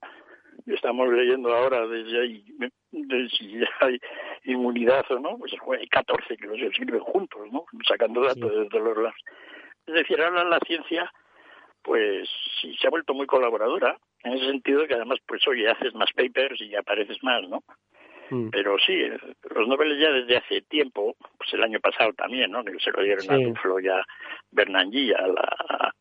[0.65, 2.45] estamos leyendo ahora de si hay,
[2.91, 3.99] de si hay
[4.45, 7.65] inmunidad o no, pues hay 14 que los escriben juntos, ¿no?
[7.87, 9.19] Sacando datos de desde los lados.
[9.85, 11.11] Es decir, ahora la ciencia,
[11.85, 12.27] pues
[12.59, 16.09] sí, se ha vuelto muy colaboradora, en ese sentido que además, pues oye, haces más
[16.13, 17.63] papers y apareces más, ¿no?
[18.31, 18.49] Mm.
[18.49, 18.93] Pero sí,
[19.53, 22.63] los noveles ya desde hace tiempo, pues el año pasado también, ¿no?
[22.63, 25.93] Que se lo dieron a Duflo y a a la,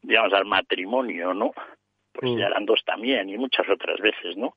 [0.00, 1.52] digamos, al matrimonio, ¿no?
[2.14, 2.38] Pues mm.
[2.38, 4.54] ya eran dos también y muchas otras veces, ¿no?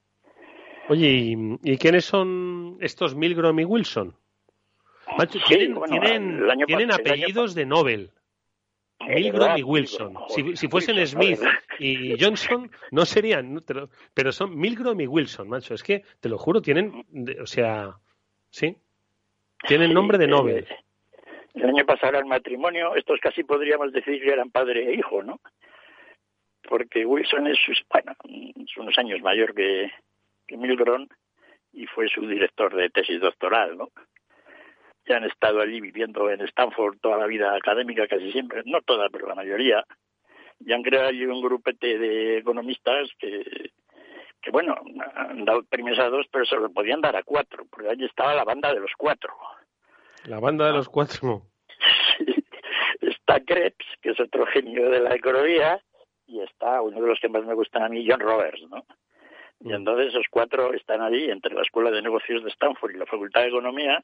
[0.87, 4.15] Oye, ¿y, quiénes son estos Milgrom y Wilson?
[6.67, 8.11] tienen, apellidos de Nobel.
[9.07, 10.17] Milgrom y Wilson.
[10.27, 11.39] Si, fuesen Smith
[11.79, 13.63] y Johnson, no serían,
[14.13, 15.73] pero son Milgrom y Wilson, macho.
[15.73, 17.05] Es que, te lo juro, tienen,
[17.41, 17.97] o sea,
[18.49, 18.75] sí,
[19.67, 20.67] tienen nombre de Nobel.
[20.69, 20.77] Eh,
[21.55, 25.39] el año pasado el matrimonio, estos casi podríamos decir que eran padre e hijo, ¿no?
[26.67, 27.57] Porque Wilson es,
[27.91, 29.91] bueno, es unos años mayor que,
[30.47, 31.07] que Milgrom
[31.73, 33.89] y fue su director de tesis doctoral, ¿no?
[35.10, 39.10] Ya han estado allí viviendo en Stanford toda la vida académica, casi siempre, no toda,
[39.10, 39.84] pero la mayoría.
[40.60, 43.72] Y han creado allí un grupete de economistas que,
[44.39, 44.76] que bueno,
[45.15, 48.36] han dado premios a dos, pero se lo podían dar a cuatro, porque allí estaba
[48.36, 49.34] la banda de los cuatro.
[50.26, 51.41] La banda de los cuatro.
[53.02, 55.82] Está Krebs, que es otro genio de la economía,
[56.28, 58.86] y está uno de los que más me gustan a mí, John Roberts, ¿no?
[59.62, 59.74] Y mm.
[59.74, 63.41] entonces esos cuatro están allí entre la Escuela de Negocios de Stanford y la Facultad
[63.41, 64.04] de Economía,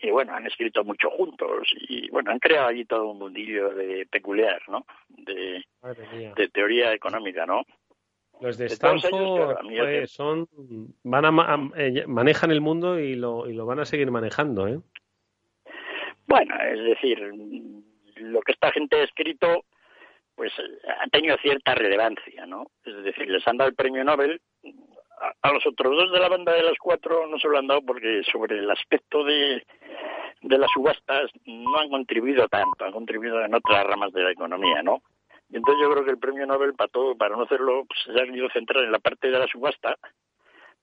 [0.00, 4.06] y bueno, han escrito mucho juntos, y bueno, han creado allí todo un mundillo de
[4.10, 4.84] peculiar, ¿no?
[5.08, 5.64] De,
[6.36, 7.64] de teoría económica, ¿no?
[8.40, 10.46] Los de Stanford pues, son,
[11.04, 14.78] van a, eh, manejan el mundo y lo, y lo van a seguir manejando, ¿eh?
[16.26, 17.18] Bueno, es decir,
[18.16, 19.64] lo que esta gente ha escrito,
[20.34, 20.52] pues
[21.00, 22.66] ha tenido cierta relevancia, ¿no?
[22.84, 24.40] Es decir, les han dado el premio Nobel
[25.42, 27.82] a, los otros dos de la banda de las cuatro no se lo han dado
[27.82, 29.64] porque sobre el aspecto de,
[30.42, 34.82] de las subastas no han contribuido tanto, han contribuido en otras ramas de la economía,
[34.82, 35.02] ¿no?
[35.48, 38.20] Y entonces yo creo que el premio Nobel para todo, para no hacerlo, pues se
[38.20, 39.96] ha querido centrar en la parte de la subasta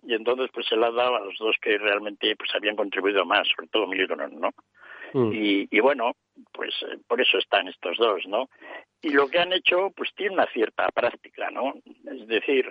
[0.05, 3.25] y entonces pues se la ha dado a los dos que realmente pues habían contribuido
[3.25, 4.51] más, sobre todo Milton, ¿no?
[5.13, 5.31] Mm.
[5.31, 6.13] Y, y, bueno,
[6.51, 8.49] pues eh, por eso están estos dos, ¿no?
[9.01, 11.73] Y lo que han hecho pues tiene una cierta práctica, ¿no?
[12.05, 12.69] Es decir,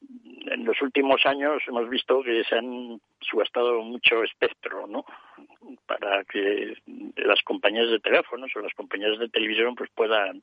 [0.00, 5.04] en los últimos años hemos visto que se han subastado mucho espectro, ¿no?
[5.86, 6.74] Para que
[7.16, 10.42] las compañías de teléfonos o las compañías de televisión pues puedan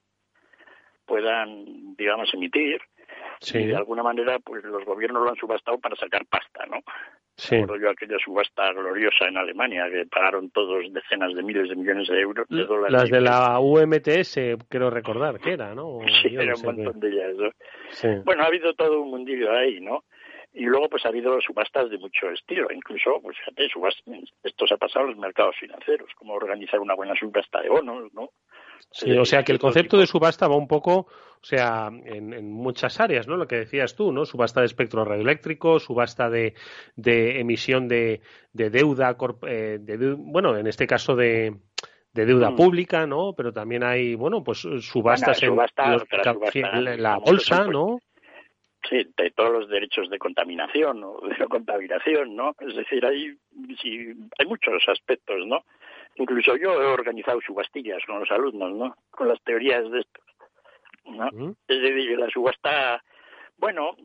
[1.05, 2.81] puedan digamos emitir
[3.53, 6.79] y de alguna manera pues los gobiernos lo han subastado para sacar pasta, ¿no?
[7.37, 7.55] Sí.
[7.57, 12.07] Recuerdo yo aquella subasta gloriosa en Alemania que pagaron todos decenas de miles de millones
[12.07, 12.93] de euros de dólares.
[12.93, 15.99] Las de la UMTS, quiero recordar que era, ¿no?
[16.21, 17.35] Sí, era un montón de ellas.
[17.35, 18.23] ¿no?
[18.23, 20.05] Bueno, ha habido todo un mundillo ahí, ¿no?
[20.53, 24.05] Y luego pues ha habido subastas de mucho estilo, incluso, pues fíjate, subastas,
[24.41, 28.13] esto se ha pasado en los mercados financieros, como organizar una buena subasta de bonos,
[28.13, 28.29] ¿no?
[28.91, 32.99] Sí, o sea que el concepto de subasta va un poco, o sea, en, muchas
[32.99, 33.35] áreas, ¿no?
[33.35, 34.25] Lo que decías tú, ¿no?
[34.25, 36.53] Subasta de espectro radioeléctrico, subasta de,
[36.95, 38.21] de emisión de,
[38.53, 41.53] de deuda, eh, de, bueno, en este caso de,
[42.15, 42.55] de deuda mm.
[42.55, 43.33] pública, ¿no?
[43.35, 45.55] Pero también hay, bueno, pues subastas en,
[46.97, 47.99] la, bolsa, ¿no?
[48.89, 52.55] Sí, de todos los derechos de contaminación o de contaminación, ¿no?
[52.59, 53.35] Es decir, hay,
[53.81, 55.65] sí, hay muchos aspectos, ¿no?
[56.15, 58.95] Incluso yo he organizado subastillas con los alumnos, ¿no?
[59.11, 60.21] Con las teorías de esto.
[61.05, 61.55] ¿no?
[61.67, 63.03] Es decir, la subasta,
[63.57, 63.95] bueno,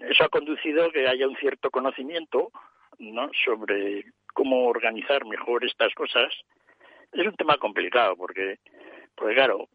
[0.00, 2.50] eso ha conducido a que haya un cierto conocimiento,
[2.98, 3.30] ¿no?
[3.44, 6.32] Sobre cómo organizar mejor estas cosas.
[7.12, 8.58] Es un tema complicado porque,
[9.14, 9.68] porque claro,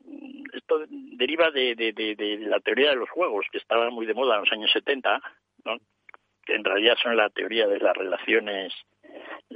[0.54, 4.36] esto deriva de, de, de, la teoría de los juegos, que estaba muy de moda
[4.36, 5.22] en los años 70,
[5.66, 5.78] ¿no?
[6.46, 8.74] que en realidad son la teoría de las relaciones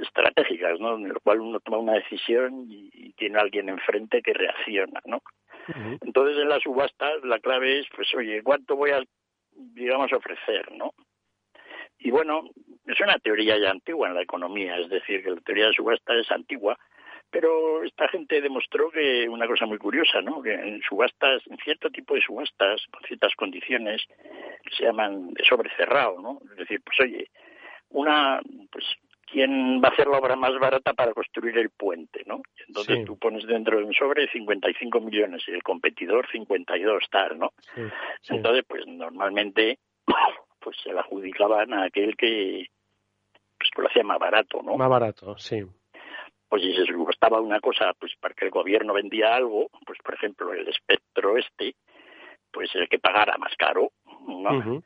[0.00, 0.96] estratégicas, ¿no?
[0.96, 5.20] En el cual uno toma una decisión y, tiene alguien enfrente que reacciona, ¿no?
[6.00, 9.02] Entonces en las subastas la clave es, pues, oye, ¿cuánto voy a,
[9.52, 10.94] digamos, ofrecer, ¿no?
[11.98, 12.44] Y bueno,
[12.86, 16.14] es una teoría ya antigua en la economía, es decir, que la teoría de subasta
[16.14, 16.78] es antigua,
[17.30, 20.42] pero esta gente demostró que una cosa muy curiosa, ¿no?
[20.42, 24.02] Que en subastas, en cierto tipo de subastas, con ciertas condiciones
[24.64, 26.40] que se llaman de sobre cerrado, ¿no?
[26.52, 27.30] Es decir, pues oye,
[27.90, 28.40] una,
[28.72, 28.84] pues
[29.30, 32.42] quién va a hacer la obra más barata para construir el puente, ¿no?
[32.66, 37.52] Entonces tú pones dentro de un sobre 55 millones y el competidor 52 tal, ¿no?
[38.28, 39.78] Entonces, pues normalmente
[40.60, 42.66] pues se la adjudicaban a aquel que
[43.58, 44.76] pues lo hacía más barato, ¿no?
[44.76, 45.62] Más barato, sí.
[46.48, 50.14] Pues si se gustaba una cosa, pues para que el gobierno vendía algo, pues por
[50.14, 51.76] ejemplo el espectro este,
[52.50, 53.92] pues el que pagara más caro,
[54.26, 54.82] ¿no?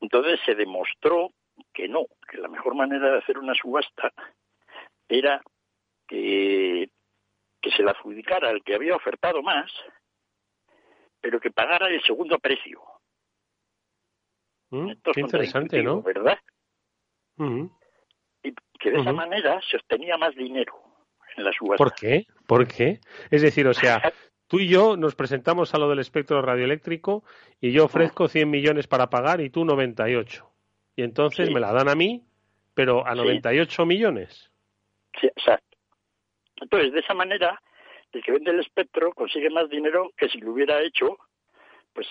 [0.00, 1.30] Entonces se demostró
[1.72, 4.12] que no, que la mejor manera de hacer una subasta
[5.08, 5.42] era
[6.06, 6.90] que,
[7.60, 9.70] que se la adjudicara al que había ofertado más,
[11.20, 12.80] pero que pagara el segundo precio.
[14.70, 16.02] Mm, qué interesante, ¿no?
[16.02, 16.38] ¿Verdad?
[17.36, 17.66] Mm.
[18.42, 20.74] Y que de esa manera se obtenía más dinero
[21.36, 21.82] en la subasta.
[21.82, 22.26] ¿Por qué?
[22.46, 23.00] ¿Por qué?
[23.30, 24.00] Es decir, o sea,
[24.48, 27.22] tú y yo nos presentamos a lo del espectro radioeléctrico
[27.60, 30.51] y yo ofrezco 100 millones para pagar y tú 98
[30.96, 32.22] y entonces me la dan a mí,
[32.74, 34.50] pero a 98 millones.
[35.20, 35.76] Sí, exacto.
[36.60, 37.60] Entonces, de esa manera,
[38.12, 41.18] el que vende el espectro consigue más dinero que si lo hubiera hecho,
[41.92, 42.06] pues,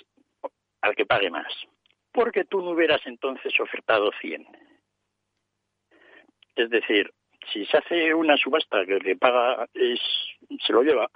[0.82, 1.54] al que pague más.
[2.12, 4.46] Porque tú no hubieras entonces ofertado 100.
[6.56, 7.12] Es decir,
[7.52, 10.00] si se hace una subasta que el que paga es,
[10.66, 11.10] se lo lleva,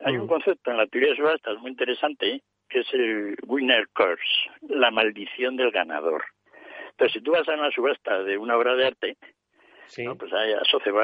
[0.00, 0.28] hay un mm.
[0.28, 5.56] concepto en la teoría de subastas muy interesante que es el winner curse, la maldición
[5.56, 6.24] del ganador.
[6.96, 9.18] Entonces, si tú vas a una subasta de una obra de arte,
[9.98, 10.16] ¿no?
[10.16, 10.52] pues hay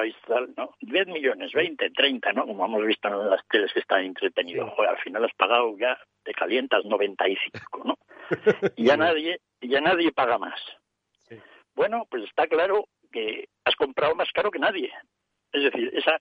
[0.08, 0.74] y tal, ¿no?
[0.80, 2.46] 10 millones, 20, 30, ¿no?
[2.46, 4.72] Como hemos visto en las teles que están entretenidos.
[4.78, 7.98] al final has pagado ya, te calientas 95, ¿no?
[8.76, 10.58] Y ya nadie, ya nadie paga más.
[11.74, 14.90] Bueno, pues está claro que has comprado más caro que nadie.
[15.52, 16.18] Es decir, esa,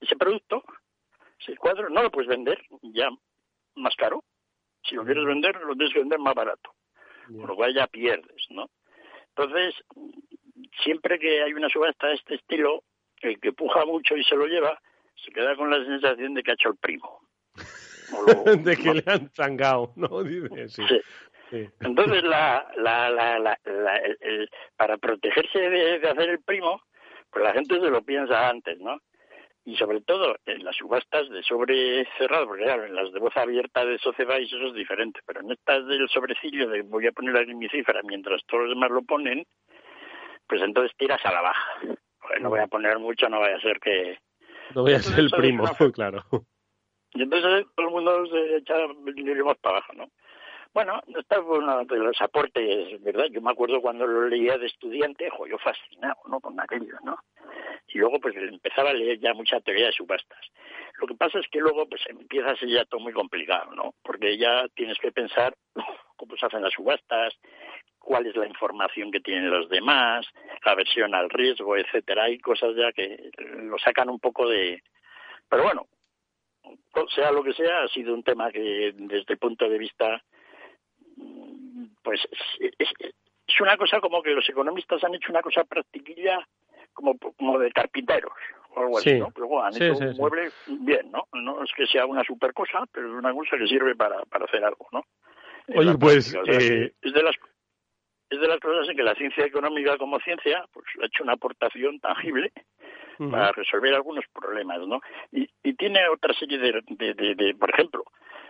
[0.00, 0.62] ese producto,
[1.38, 3.10] ese cuadro, no lo puedes vender ya
[3.76, 4.24] más caro.
[4.82, 6.72] Si lo quieres vender, lo tienes que vender más barato.
[7.26, 8.68] Por lo cual ya pierdes, ¿no?
[9.36, 9.74] Entonces,
[10.82, 12.82] siempre que hay una subasta de este estilo,
[13.20, 14.80] el que puja mucho y se lo lleva,
[15.24, 17.20] se queda con la sensación de que ha hecho el primo.
[18.64, 20.08] de que le han changado, ¿no?
[20.68, 20.82] sí.
[21.80, 23.58] Entonces, la, la, la,
[24.76, 26.80] para protegerse de, hacer el primo,
[27.30, 28.98] pues la gente se lo piensa antes, ¿no?
[29.64, 33.36] Y sobre todo en las subastas de sobre cerrado, porque claro, en las de voz
[33.36, 37.36] abierta de Sociebais eso es diferente, pero en estas del sobrecillo de voy a poner
[37.36, 39.46] aquí mi cifra mientras todos los demás lo ponen,
[40.46, 41.78] pues entonces tiras a la baja.
[42.40, 44.18] no voy a poner mucho, no vaya a ser que...
[44.74, 46.24] No voy a ser el primo, claro.
[47.12, 48.74] Y entonces todo el mundo se echa
[49.44, 50.10] más para abajo, ¿no?
[50.72, 53.26] Bueno, fue uno de los aportes, ¿verdad?
[53.30, 56.40] Yo me acuerdo cuando lo leía de estudiante, jo, yo fascinado, ¿no?
[56.40, 57.18] Con aquello, ¿no?
[57.88, 60.46] Y luego, pues empezaba a leer ya mucha teoría de subastas.
[61.00, 63.94] Lo que pasa es que luego, pues empieza a ser ya todo muy complicado, ¿no?
[64.02, 65.56] Porque ya tienes que pensar
[66.16, 67.34] cómo se hacen las subastas,
[67.98, 70.24] cuál es la información que tienen los demás,
[70.64, 72.24] la versión al riesgo, etcétera.
[72.24, 74.80] Hay cosas ya que lo sacan un poco de...
[75.48, 75.86] Pero bueno,
[77.14, 80.22] sea lo que sea, ha sido un tema que desde el punto de vista
[82.02, 82.20] pues
[82.58, 86.46] es, una cosa como que los economistas han hecho una cosa practiquilla
[86.94, 88.32] como, como de carpinteros
[88.74, 89.30] o algo así, ¿no?
[89.34, 91.26] Pero bueno, han hecho un mueble bien, ¿no?
[91.32, 94.46] No es que sea una super cosa, pero es una cosa que sirve para, para
[94.46, 95.04] hacer algo, ¿no?
[95.74, 96.34] Oye, pues...
[96.46, 97.36] Eh, es de las
[98.30, 101.32] es de las cosas en que la ciencia económica como ciencia pues ha hecho una
[101.32, 102.52] aportación tangible
[103.18, 105.00] para resolver algunos problemas, ¿no?
[105.30, 108.04] Y, y tiene otra serie de, de, de, por ejemplo,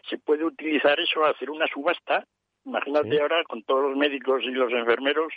[0.09, 2.25] se puede utilizar eso a hacer una subasta
[2.65, 5.33] Imagínate ahora con todos los médicos y los enfermeros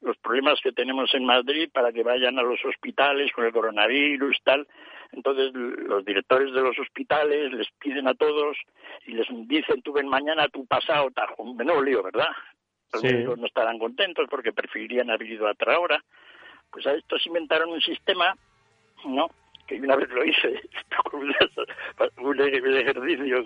[0.00, 4.36] los problemas que tenemos en Madrid para que vayan a los hospitales con el coronavirus
[4.36, 4.66] y tal.
[5.12, 8.56] Entonces los directores de los hospitales les piden a todos
[9.06, 11.44] y les dicen tú ven mañana, tú pasado, tajo.
[11.54, 12.28] Menudo lío, ¿verdad?
[12.92, 16.02] Los médicos no estarán contentos porque preferirían haber ido a otra hora.
[16.70, 18.34] Pues a estos inventaron un sistema,
[19.04, 19.28] ¿no?
[19.66, 20.60] Que una vez lo hice,
[21.12, 23.44] un ejercicio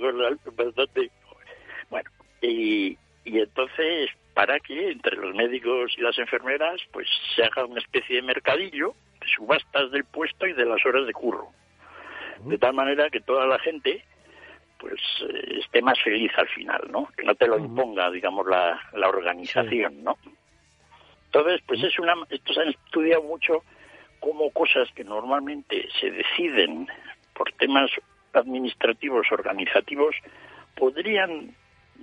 [0.57, 1.11] bastante...
[1.91, 2.11] Bueno,
[2.41, 7.81] y, y entonces para que entre los médicos y las enfermeras pues se haga una
[7.81, 11.49] especie de mercadillo de subastas del puesto y de las horas de curro.
[12.45, 14.05] De tal manera que toda la gente
[14.79, 18.79] pues eh, esté más feliz al final no que no te lo imponga digamos la,
[18.93, 20.19] la organización no
[21.27, 23.63] entonces pues es una estos han estudiado mucho
[24.21, 26.89] cómo cosas que normalmente se deciden
[27.35, 27.91] por temas
[28.33, 30.17] administrativos organizativos
[30.77, 31.55] podrían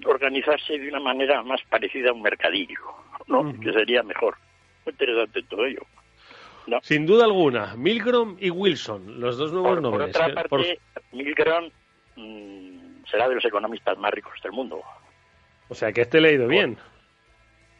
[0.06, 2.80] organizarse de una manera más parecida a un mercadillo,
[3.28, 3.54] ¿no?
[3.60, 4.38] Que sería mejor.
[4.86, 5.82] Muy interesante todo ello.
[6.84, 10.16] Sin duda alguna, Milgrom y Wilson, los dos nuevos nombres.
[10.16, 10.80] Por otra parte,
[11.12, 11.70] Milgrom
[12.16, 14.82] mm, será de los economistas más ricos del mundo.
[15.70, 16.78] O sea, que este le ha ido bien.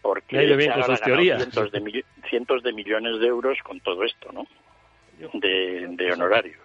[0.02, 1.42] Porque le ha ido bien con sus teorías.
[1.42, 4.48] Cientos de, cientos de millones de euros con todo esto, ¿no?
[5.34, 6.58] De, de honorarios.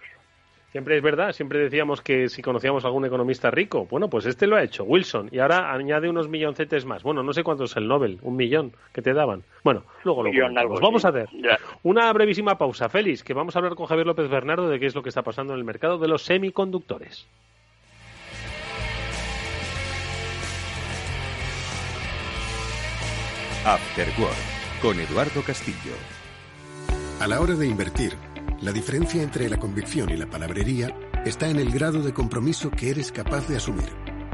[0.71, 4.47] Siempre es verdad, siempre decíamos que si conocíamos a algún economista rico, bueno, pues este
[4.47, 7.03] lo ha hecho, Wilson, y ahora añade unos milloncetes más.
[7.03, 9.43] Bueno, no sé cuánto es el Nobel, un millón que te daban.
[9.63, 10.79] Bueno, luego lo.
[10.81, 11.29] Vamos a hacer
[11.83, 14.95] una brevísima pausa, Félix, que vamos a hablar con Javier López Bernardo de qué es
[14.95, 17.27] lo que está pasando en el mercado de los semiconductores.
[23.65, 24.07] After
[24.81, 25.93] con Eduardo Castillo.
[27.19, 28.13] A la hora de invertir,
[28.61, 30.95] la diferencia entre la convicción y la palabrería
[31.25, 33.89] está en el grado de compromiso que eres capaz de asumir.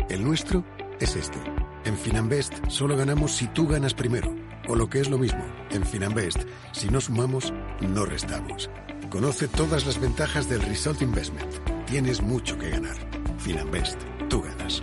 [0.10, 0.66] El nuestro
[1.00, 1.40] es este.
[1.86, 4.34] En Finanbest solo ganamos si tú ganas primero.
[4.70, 6.40] O lo que es lo mismo, en Finanbest,
[6.72, 7.52] si no sumamos,
[7.82, 8.70] no restamos.
[9.10, 11.52] Conoce todas las ventajas del Result Investment.
[11.86, 12.96] Tienes mucho que ganar.
[13.40, 14.00] Finanbest,
[14.30, 14.82] tú ganas.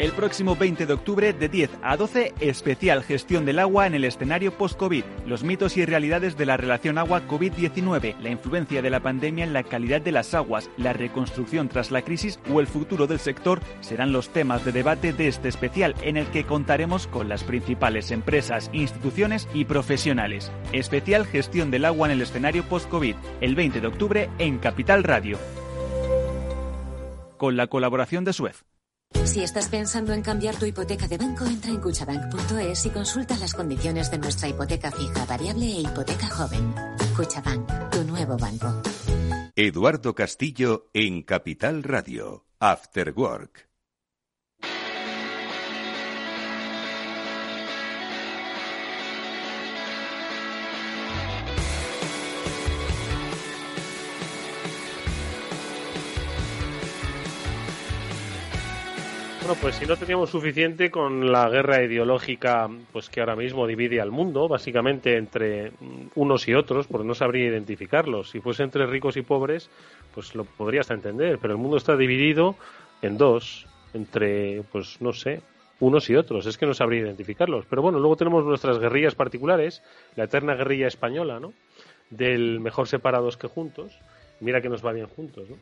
[0.00, 4.04] El próximo 20 de octubre de 10 a 12, especial gestión del agua en el
[4.04, 9.44] escenario post-COVID, los mitos y realidades de la relación agua-COVID-19, la influencia de la pandemia
[9.44, 13.18] en la calidad de las aguas, la reconstrucción tras la crisis o el futuro del
[13.18, 17.44] sector serán los temas de debate de este especial en el que contaremos con las
[17.44, 20.50] principales empresas, instituciones y profesionales.
[20.72, 25.36] Especial gestión del agua en el escenario post-COVID, el 20 de octubre en Capital Radio.
[27.36, 28.64] Con la colaboración de Suez.
[29.30, 33.54] Si estás pensando en cambiar tu hipoteca de banco, entra en cuchabank.es y consulta las
[33.54, 36.74] condiciones de nuestra hipoteca fija, variable e hipoteca joven.
[37.16, 38.82] Cuchabank, tu nuevo banco.
[39.54, 43.69] Eduardo Castillo en Capital Radio, After Work.
[59.54, 64.10] Pues si no teníamos suficiente con la guerra ideológica pues que ahora mismo divide al
[64.10, 65.72] mundo, básicamente entre
[66.14, 68.30] unos y otros, porque no sabría identificarlos.
[68.30, 69.70] Si fuese entre ricos y pobres,
[70.14, 72.56] pues lo podrías entender, pero el mundo está dividido
[73.02, 75.40] en dos, entre, pues no sé,
[75.80, 76.46] unos y otros.
[76.46, 77.64] Es que no sabría identificarlos.
[77.66, 79.82] Pero bueno, luego tenemos nuestras guerrillas particulares,
[80.16, 81.52] la eterna guerrilla española, ¿no?
[82.10, 83.98] del mejor separados que juntos.
[84.40, 85.56] Mira que nos va bien juntos, ¿no?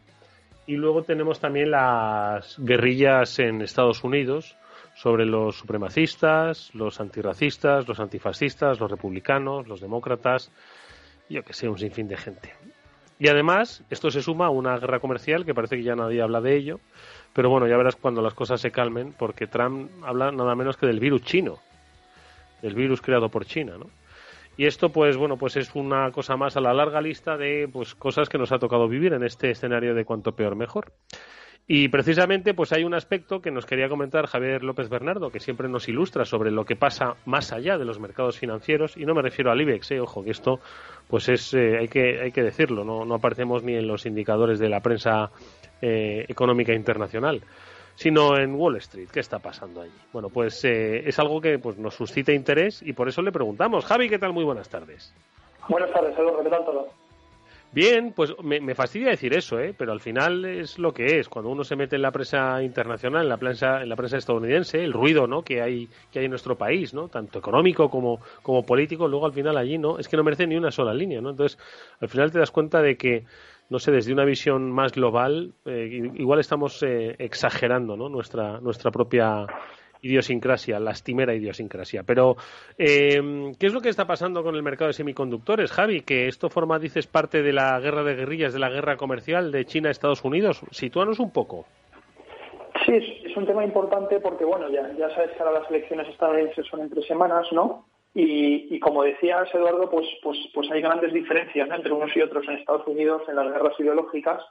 [0.69, 4.55] Y luego tenemos también las guerrillas en Estados Unidos
[4.95, 10.53] sobre los supremacistas, los antirracistas, los antifascistas, los republicanos, los demócratas,
[11.31, 12.53] yo que sé, un sinfín de gente.
[13.19, 16.43] Y además, esto se suma a una guerra comercial que parece que ya nadie habla
[16.43, 16.81] de ello,
[17.33, 20.87] pero bueno, ya verás cuando las cosas se calmen, porque Trump habla nada menos que
[20.87, 21.61] del virus chino,
[22.61, 23.87] del virus creado por China, ¿no?
[24.59, 27.95] Y esto, pues bueno, pues es una cosa más a la larga lista de pues
[27.95, 30.93] cosas que nos ha tocado vivir en este escenario de cuanto peor mejor.
[31.69, 35.69] Y precisamente, pues hay un aspecto que nos quería comentar Javier López Bernardo, que siempre
[35.69, 39.23] nos ilustra sobre lo que pasa más allá de los mercados financieros, y no me
[39.23, 40.59] refiero al IBEX, eh, ojo, que esto,
[41.07, 44.59] pues es, eh, hay que, hay que decirlo, no, no aparecemos ni en los indicadores
[44.59, 45.31] de la prensa
[45.81, 47.43] eh, económica internacional
[47.99, 49.09] sino en Wall Street.
[49.13, 49.91] ¿Qué está pasando allí?
[50.13, 53.85] Bueno, pues eh, es algo que pues, nos suscita interés y por eso le preguntamos.
[53.85, 54.33] Javi, ¿qué tal?
[54.33, 55.13] Muy buenas tardes.
[55.69, 56.89] Buenas tardes, Eduardo, ¿qué tal todo?
[57.73, 59.75] Bien, pues me, fastidia decir eso, ¿eh?
[59.77, 61.29] pero al final es lo que es.
[61.29, 64.83] Cuando uno se mete en la prensa internacional, en la prensa, en la prensa estadounidense,
[64.83, 65.43] el ruido ¿no?
[65.43, 67.09] que, hay, que hay en nuestro país, ¿no?
[67.09, 70.57] tanto económico como, como político, luego al final allí no es que no merece ni
[70.57, 71.21] una sola línea.
[71.21, 71.31] ¿no?
[71.31, 71.59] Entonces,
[72.01, 73.25] al final te das cuenta de que
[73.71, 78.09] no sé, desde una visión más global, eh, igual estamos eh, exagerando ¿no?
[78.09, 79.47] nuestra, nuestra propia
[80.01, 82.03] idiosincrasia, lastimera idiosincrasia.
[82.05, 82.37] Pero,
[82.79, 83.21] eh,
[83.59, 86.01] ¿qué es lo que está pasando con el mercado de semiconductores, Javi?
[86.01, 89.65] Que esto forma, dices, parte de la guerra de guerrillas, de la guerra comercial de
[89.65, 90.63] China-Estados Unidos.
[90.71, 91.67] Sitúanos un poco.
[92.87, 96.67] Sí, es, un tema importante porque, bueno, ya, ya sabes que ahora las elecciones estadounidenses
[96.67, 97.85] son en tres semanas, ¿no?
[98.15, 102.57] Y, como decías, Eduardo, pues, pues, pues hay grandes diferencias entre unos y otros en
[102.57, 104.43] Estados Unidos en las guerras ideológicas,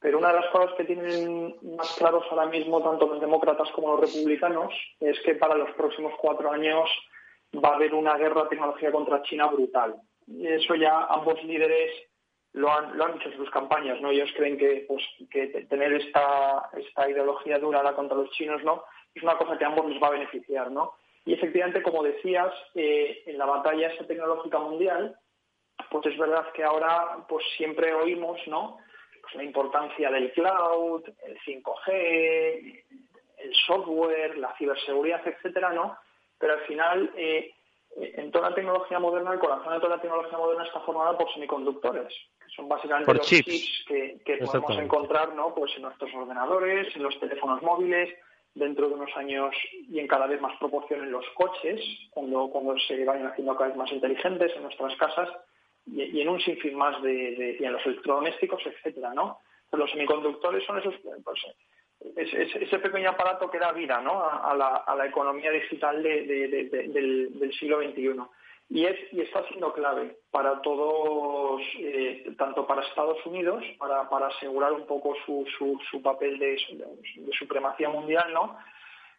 [0.00, 3.92] pero una de las cosas que tienen más claros ahora mismo tanto los demócratas como
[3.92, 6.88] los republicanos es que para los próximos cuatro años
[7.62, 9.96] va a haber una guerra tecnológica contra China brutal.
[10.26, 11.90] Y eso ya ambos líderes
[12.52, 14.10] lo han, lo han dicho en sus campañas, ¿no?
[14.10, 15.02] Ellos creen que, pues,
[15.68, 18.84] tener esta, esta ideología dura contra los chinos, ¿no?
[19.14, 20.94] Es una cosa que a ambos les va a beneficiar, ¿no?
[21.24, 25.16] Y efectivamente, como decías, eh, en la batalla esa tecnológica mundial,
[25.90, 28.78] pues es verdad que ahora pues siempre oímos ¿no?
[29.22, 32.84] Pues la importancia del cloud, el 5G,
[33.38, 35.96] el software, la ciberseguridad, etcétera, ¿no?
[36.38, 37.54] Pero al final, eh,
[37.96, 41.32] en toda la tecnología moderna, el corazón de toda la tecnología moderna está formada por
[41.32, 45.54] semiconductores, que son básicamente los chips, que, que podemos encontrar ¿no?
[45.54, 48.12] pues en nuestros ordenadores, en los teléfonos móviles,
[48.54, 49.54] dentro de unos años
[49.88, 51.80] y en cada vez más proporción en los coches,
[52.10, 55.28] cuando, cuando se vayan haciendo cada vez más inteligentes en nuestras casas
[55.86, 59.40] y, en un sinfín más de, y en los electrodomésticos, etcétera, ¿no?
[59.68, 60.94] Pues los semiconductores son esos,
[61.24, 61.40] pues,
[62.14, 64.22] ese pequeño aparato que da vida ¿no?
[64.22, 68.20] a, la, a la economía digital del, del siglo XXI
[68.68, 74.72] y, es, y está siendo clave para todos, eh, tanto para Estados Unidos, para, asegurar
[74.72, 76.56] un poco su, su, su papel de,
[77.38, 78.56] supremacía mundial, ¿no?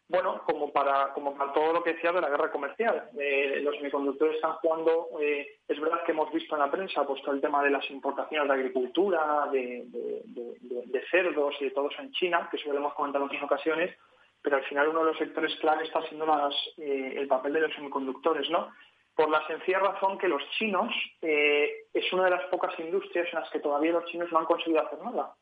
[0.08, 3.10] Bueno, como para, como para todo lo que decía de la guerra comercial.
[3.20, 7.24] Eh, los semiconductores están jugando, eh, es verdad que hemos visto en la prensa pues,
[7.24, 12.02] todo el tema de las importaciones de agricultura, de, de, cerdos y de todo eso
[12.02, 13.96] en China, que eso lo hemos comentado en otras ocasiones,
[14.42, 17.74] pero al final uno de los sectores clave está siendo las, el papel de los
[17.74, 18.70] semiconductores, ¿no?
[19.16, 23.40] Por la sencilla razón que los chinos eh, es una de las pocas industrias en
[23.40, 25.34] las que todavía los chinos no han conseguido hacer nada.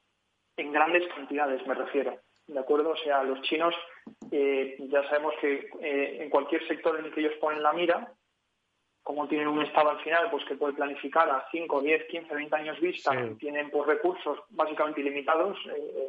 [0.55, 2.15] En grandes cantidades me refiero.
[2.45, 2.91] ¿De acuerdo?
[2.91, 3.73] O sea, los chinos
[4.31, 8.13] eh, ya sabemos que eh, en cualquier sector en el que ellos ponen la mira,
[9.01, 12.55] como tienen un Estado al final, pues que puede planificar a 5, 10, 15, 20
[12.55, 15.57] años vista, tienen pues, recursos básicamente ilimitados,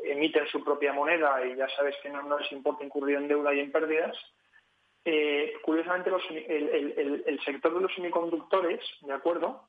[0.04, 3.52] emiten su propia moneda y ya sabes que no, no les importa incurrir en deuda
[3.52, 4.16] y en pérdidas,
[5.04, 9.68] eh, curiosamente el, sector de los semiconductores, ¿de acuerdo?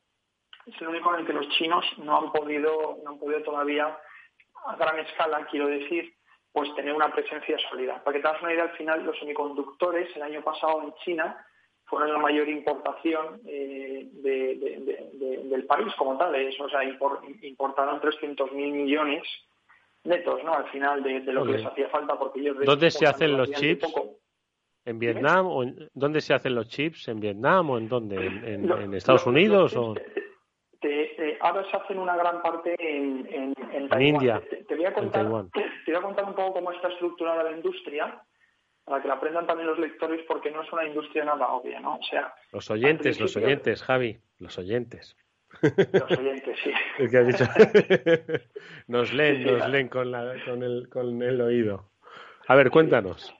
[0.64, 3.98] Es el único en el que los chinos no han podido, no han podido todavía
[4.66, 6.14] a gran escala, quiero decir,
[6.52, 8.02] pues tener una presencia sólida.
[8.02, 11.46] Para que te hagas una idea, al final los semiconductores el año pasado en China
[11.84, 16.34] fueron la mayor importación eh, del país como tal.
[16.34, 19.22] o sea, importaron 300.000 millones
[20.04, 20.54] netos, ¿no?
[20.54, 22.56] Al final de, lo que les hacía falta porque ellos...
[22.64, 23.86] ¿Dónde se hacen los chips?
[24.86, 25.46] ¿En Vietnam?
[25.46, 27.08] O ¿Dónde se hacen los chips?
[27.08, 28.16] ¿En Vietnam o en dónde?
[28.16, 29.76] ¿En, Estados Unidos?
[29.76, 29.94] o...
[31.40, 33.26] ahora se hacen una gran parte en,
[33.72, 34.40] en, India.
[34.68, 35.26] Te, voy a contar,
[35.84, 38.22] te voy a contar un poco cómo está estructurada la industria
[38.84, 41.96] para que la aprendan también los lectores porque no es una industria nada obvia, ¿no?
[41.96, 45.16] O sea, los oyentes, los oyentes, Javi, los oyentes.
[45.62, 46.72] Los oyentes, sí.
[46.98, 47.44] dicho.
[48.86, 51.90] nos leen, nos leen con, la, con, el, con el oído.
[52.46, 53.34] A ver, cuéntanos.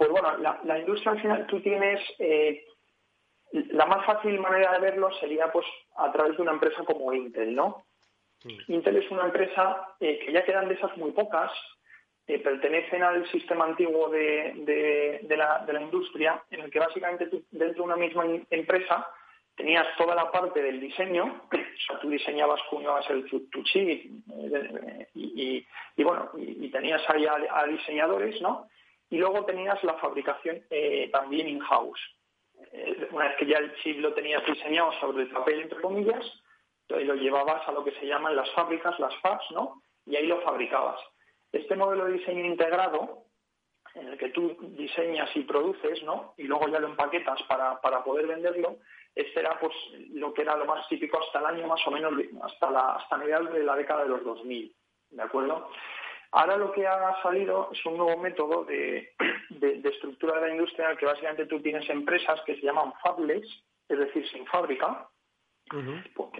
[0.00, 2.64] Pues bueno, la, industria al final tú tienes, eh,
[3.72, 7.54] La más fácil manera de verlo sería pues a través de una empresa como Intel,
[7.54, 7.84] ¿no?
[8.68, 11.52] Intel es una empresa eh, que ya quedan de esas muy pocas,
[12.26, 17.96] eh, pertenecen al sistema antiguo de, la, industria, en el que básicamente dentro de una
[17.96, 19.06] misma empresa
[19.54, 25.08] tenías toda la parte del diseño, o sea, tú diseñabas a ser tu, chip, eh,
[25.14, 28.66] y, bueno, y, tenías ahí a, diseñadores, ¿no?
[29.10, 30.62] Y luego tenías la fabricación
[31.12, 32.00] también in-house.
[33.10, 36.24] una vez que ya el chip lo tenías diseñado sobre el papel, entre comillas,
[36.88, 39.82] lo llevabas a lo que se llaman las fábricas, las fabs, ¿no?
[40.06, 41.00] Y ahí lo fabricabas.
[41.52, 43.24] Este modelo de diseño integrado,
[43.94, 46.34] en el que tú diseñas y produces, ¿no?
[46.36, 48.78] Y luego ya lo empaquetas para, para poder venderlo,
[49.14, 49.74] este era pues
[50.10, 53.16] lo que era lo más típico hasta el año más o menos, hasta la hasta
[53.16, 54.74] mediados de la década de los 2000,
[55.10, 55.68] ¿de acuerdo?
[56.32, 59.12] Ahora lo que ha salido es un nuevo método de,
[59.50, 63.46] de, estructura de la industria que básicamente tú tienes empresas que se llaman fabless,
[63.88, 65.08] es decir, sin fábrica,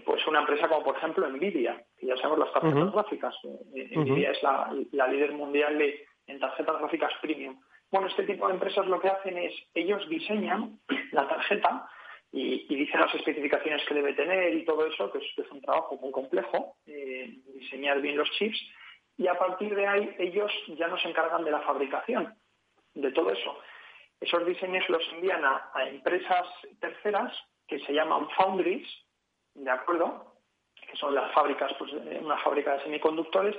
[0.05, 3.35] pues una empresa como por ejemplo Nvidia, que ya sabemos las tarjetas gráficas.
[3.75, 7.61] Eh, Nvidia es la, líder mundial de, en tarjetas gráficas premium.
[7.91, 10.79] Bueno, este tipo de empresas lo que hacen es, ellos diseñan
[11.13, 11.89] la tarjeta
[12.33, 16.13] y, dicen las especificaciones que debe tener y todo eso, que es, un trabajo muy
[16.13, 18.61] complejo, eh, diseñar bien los chips,
[19.21, 22.35] y a partir de ahí ellos ya no se encargan de la fabricación
[22.95, 23.59] de todo eso.
[24.19, 26.47] Esos diseños los envían a empresas
[26.81, 27.31] terceras
[27.69, 28.89] que se llaman foundries,
[29.55, 30.35] ¿de acuerdo?
[30.75, 33.55] Que son las fábricas, pues una fábrica de semiconductores,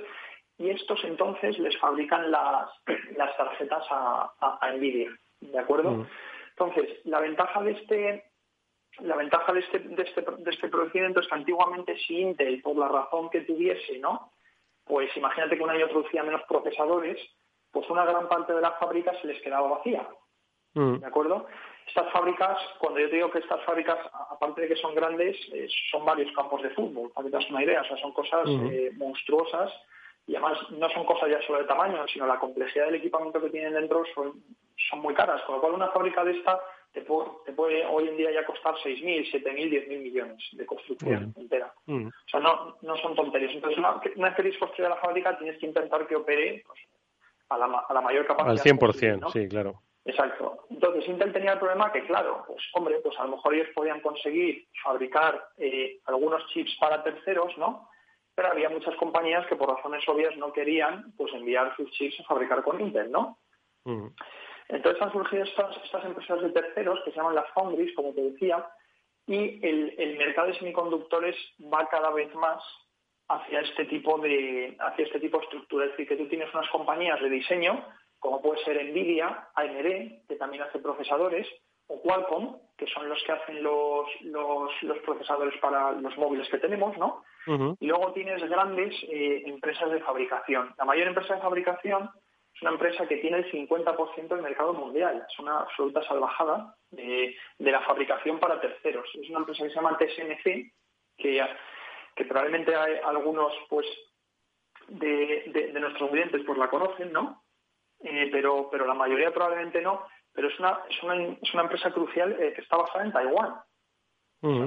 [0.58, 2.68] y estos entonces les fabrican las,
[3.16, 5.92] las tarjetas a, a, Nvidia, ¿de acuerdo?
[5.92, 6.06] Mm.
[6.50, 8.24] Entonces, la ventaja de este
[8.98, 12.76] la ventaja de este, de este, de este procedimiento es que antiguamente si Intel, por
[12.76, 14.32] la razón que tuviese, ¿no?
[14.84, 17.18] Pues imagínate que un año producía menos procesadores,
[17.70, 20.06] pues una gran parte de las fábricas se les quedaba vacía.
[20.74, 20.98] Mm.
[20.98, 21.46] ¿De acuerdo?
[21.86, 23.98] Estas fábricas, cuando yo digo que estas fábricas,
[24.30, 27.50] aparte de que son grandes, eh, son varios campos de fútbol, para que te das
[27.50, 27.82] una idea.
[27.82, 29.72] O sea, son cosas eh, monstruosas
[30.26, 33.50] y además no son cosas ya solo de tamaño, sino la complejidad del equipamiento que
[33.50, 34.42] tienen dentro son,
[34.90, 35.42] son muy caras.
[35.42, 36.60] Con lo cual, una fábrica de esta
[36.92, 41.72] te puede, hoy en día ya costar 6.000, 7.000, 10.000 millones de construcción entera.
[41.86, 43.52] O sea, no, no son tonterías.
[43.54, 46.80] Entonces, una, una vez que queréis construir la fábrica, tienes que intentar que opere pues,
[47.48, 48.52] a, la, a la mayor capacidad.
[48.52, 49.80] Al 100%, sí, claro.
[50.04, 50.64] Exacto.
[50.68, 54.00] Entonces Intel tenía el problema que, claro, pues hombre, pues a lo mejor ellos podían
[54.00, 57.88] conseguir fabricar eh, algunos chips para terceros, ¿no?
[58.34, 62.24] Pero había muchas compañías que por razones obvias no querían pues enviar sus chips a
[62.24, 63.38] fabricar con Intel, ¿no?
[63.84, 64.08] Mm.
[64.72, 68.22] Entonces han surgido estas, estas empresas de terceros que se llaman las foundries, como te
[68.22, 68.66] decía,
[69.26, 71.36] y el, el mercado de semiconductores
[71.72, 72.62] va cada vez más
[73.28, 75.84] hacia este tipo de hacia este tipo de estructura.
[75.84, 77.86] Es decir, que tú tienes unas compañías de diseño
[78.22, 81.44] como puede ser Nvidia, AMD, que también hace procesadores,
[81.88, 86.96] o Qualcomm, que son los que hacen los, los, procesadores para los móviles que tenemos,
[86.96, 87.24] ¿no?
[87.80, 90.72] Y luego tienes grandes eh, empresas de fabricación.
[90.78, 92.10] La mayor empresa de fabricación
[92.62, 95.24] una empresa que tiene el 50% del mercado mundial.
[95.30, 99.08] Es una absoluta salvajada de, la fabricación para terceros.
[99.20, 100.72] Es una empresa que se llama TSMC,
[101.18, 101.46] que,
[102.16, 103.86] que probablemente hay algunos pues
[104.88, 107.42] de, de nuestros clientes pues la conocen, ¿no?
[108.02, 110.06] Eh, pero, pero la mayoría probablemente no.
[110.32, 113.54] Pero es una, es una, es una empresa crucial eh, que está basada en Taiwán.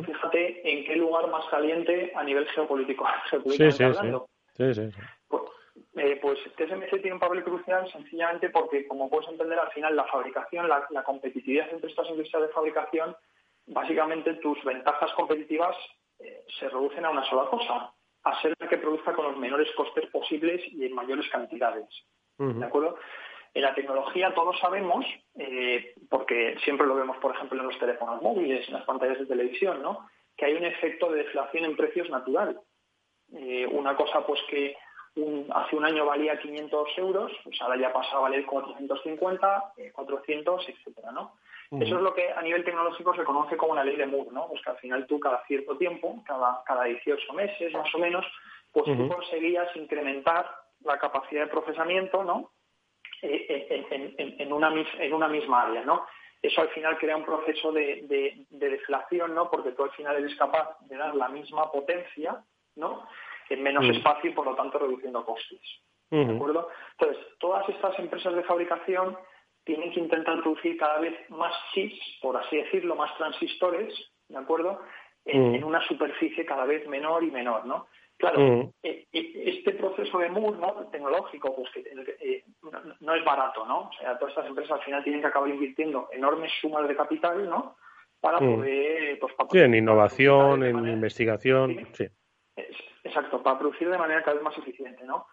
[0.06, 3.06] Fíjate en qué lugar más caliente a nivel geopolítico,
[3.46, 4.30] sí, sí, hablando.
[4.56, 4.74] Sí.
[4.74, 4.82] Sí,
[5.28, 5.44] pues,
[5.96, 10.06] eh, pues TSMC tiene un papel crucial sencillamente porque, como puedes entender, al final la
[10.06, 13.16] fabricación, la, la competitividad entre estas industrias de fabricación,
[13.68, 15.76] básicamente tus ventajas competitivas
[16.20, 19.70] eh, se reducen a una sola cosa, a ser la que produzca con los menores
[19.76, 21.88] costes posibles y en mayores cantidades.
[22.38, 22.98] ¿De acuerdo?
[23.54, 25.06] En la tecnología todos sabemos,
[25.40, 29.26] eh, porque siempre lo vemos, por ejemplo, en los teléfonos móviles, en las pantallas de
[29.26, 30.10] televisión, ¿no?
[30.36, 32.60] que hay un efecto de deflación en precios natural.
[33.34, 34.76] Eh, una cosa pues que
[35.54, 41.12] hace un año valía 500 euros, pues ahora ya pasa a valer 450, 400, etcétera,
[41.12, 41.34] ¿no?
[41.72, 44.48] Eso es lo que a nivel tecnológico se conoce como la ley de Moore, ¿no?
[44.48, 48.26] Pues que al final tú cada cierto tiempo, cada, cada 18 meses más o menos,
[48.72, 50.46] pues tú conseguías incrementar
[50.84, 52.52] la capacidad de procesamiento ¿no?
[53.22, 55.84] Eh, eh, en, una, en una misma área.
[55.84, 56.06] ¿no?
[56.42, 59.50] Eso al final crea un proceso de, deflación, ¿no?
[59.50, 62.44] porque tú al final eres capaz de dar la misma potencia
[62.76, 63.08] ¿no?
[63.50, 63.92] En menos mm.
[63.92, 65.62] espacio y por lo tanto reduciendo costes.
[66.12, 66.70] ¿De acuerdo?
[66.98, 69.18] Entonces, todas estas empresas de fabricación
[69.66, 73.94] tienen que intentar producir cada vez más chips, por así decirlo, más transistores,
[74.30, 74.80] ¿de acuerdo?
[75.26, 75.56] En, mm.
[75.56, 77.88] en, una superficie cada vez menor y menor, ¿no?
[78.18, 78.74] Claro, mm.
[78.84, 80.88] eh, eh, este proceso de Moore ¿no?
[80.90, 82.44] tecnológico pues que, eh,
[83.02, 83.90] no, es barato, ¿no?
[83.90, 87.50] O sea, todas estas empresas al final tienen que acabar invirtiendo enormes sumas de capital,
[87.50, 87.76] ¿no?
[88.22, 89.20] para poder...
[89.20, 92.08] Pues, para Sí, en innovación, en investigación, sí.
[93.06, 95.28] Exacto, para producir de manera cada vez más eficiente, ¿no?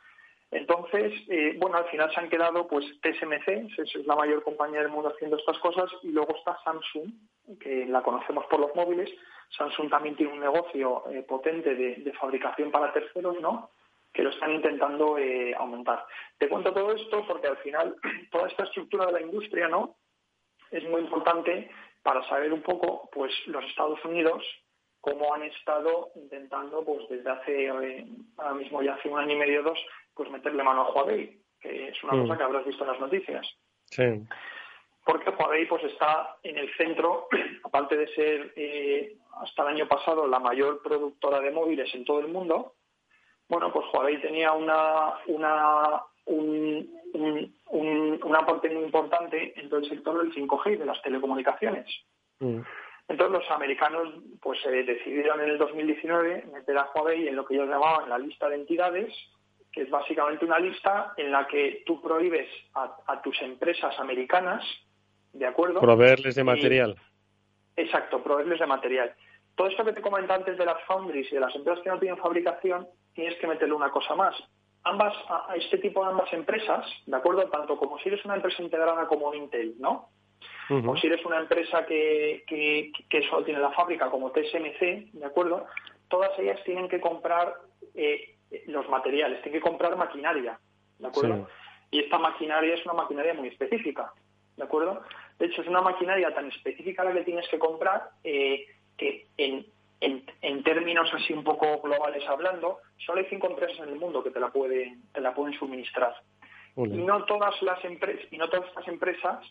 [0.51, 3.49] Entonces, eh, bueno, al final se han quedado, pues, TSMC,
[3.79, 7.11] es, la mayor compañía del mundo haciendo estas cosas, y luego está Samsung,
[7.59, 9.11] que la conocemos por los móviles.
[9.57, 13.71] Samsung también tiene un negocio eh, potente de, de fabricación para terceros, ¿no?
[14.13, 16.05] Que lo están intentando eh, aumentar.
[16.37, 17.97] Te cuento todo esto porque al final
[18.31, 19.97] toda esta estructura de la industria, ¿no?
[20.71, 21.71] Es muy importante
[22.03, 24.45] para saber un poco, pues, los Estados Unidos
[25.03, 28.07] cómo han estado intentando, pues desde hace, eh,
[28.39, 29.79] ahora mismo ya hace un año y medio, dos,
[30.15, 32.23] pues meterle mano a Huawei, que es una Mm.
[32.23, 33.47] cosa que habrás visto en las noticias.
[33.87, 34.05] Sí.
[35.05, 37.27] Porque Huawei pues está en el centro,
[37.65, 42.21] aparte de ser eh, hasta el año pasado la mayor productora de móviles en todo
[42.21, 42.75] el mundo,
[43.49, 49.81] bueno, pues Huawei tenía una, una, un- un- un- una parte muy importante en todo
[49.81, 51.87] el sector del 5G y de las telecomunicaciones.
[52.39, 52.61] Mm.
[53.09, 54.09] Entonces los americanos
[54.41, 58.19] pues eh, decidieron en el 2019 meter a Huawei en lo que ellos llamaban la
[58.19, 59.13] lista de entidades,
[59.71, 64.65] que es básicamente una lista en la que tú prohíbes a, a tus empresas americanas,
[65.33, 65.81] ¿de acuerdo?
[65.81, 66.97] Proveerles de Y- material.
[67.77, 69.15] exacto, proveerles de material.
[69.55, 71.99] Todo esto que te comenté antes de las foundries y de las empresas que no
[71.99, 74.35] tienen fabricación, tienes que meterle una cosa más.
[74.85, 77.49] Ambas, a a este tipo de ambas empresas, ¿de acuerdo?
[77.51, 80.09] Tanto como si eres una empresa integrada como Intel, ¿no?
[80.73, 85.27] O si eres una empresa que, que, que solo tiene la fábrica como TSMC, ¿de
[85.27, 85.67] acuerdo?
[86.09, 87.55] Todas ellas tienen que comprar
[87.95, 90.59] eh, los materiales, tienen que comprar maquinaria,
[90.99, 91.49] ¿de acuerdo?
[91.91, 94.13] Y esta maquinaria es una maquinaria muy específica,
[94.57, 95.03] ¿de acuerdo?
[95.39, 98.67] De hecho, es una maquinaria tan específica la que tienes que comprar eh,
[98.97, 99.67] que en,
[100.01, 104.23] en, en términos así un poco globales hablando, solo hay cinco empresas en el mundo
[104.23, 106.15] que te la pueden, te la pueden suministrar.
[106.77, 109.45] Y no todas las empresas, y no todas estas empresas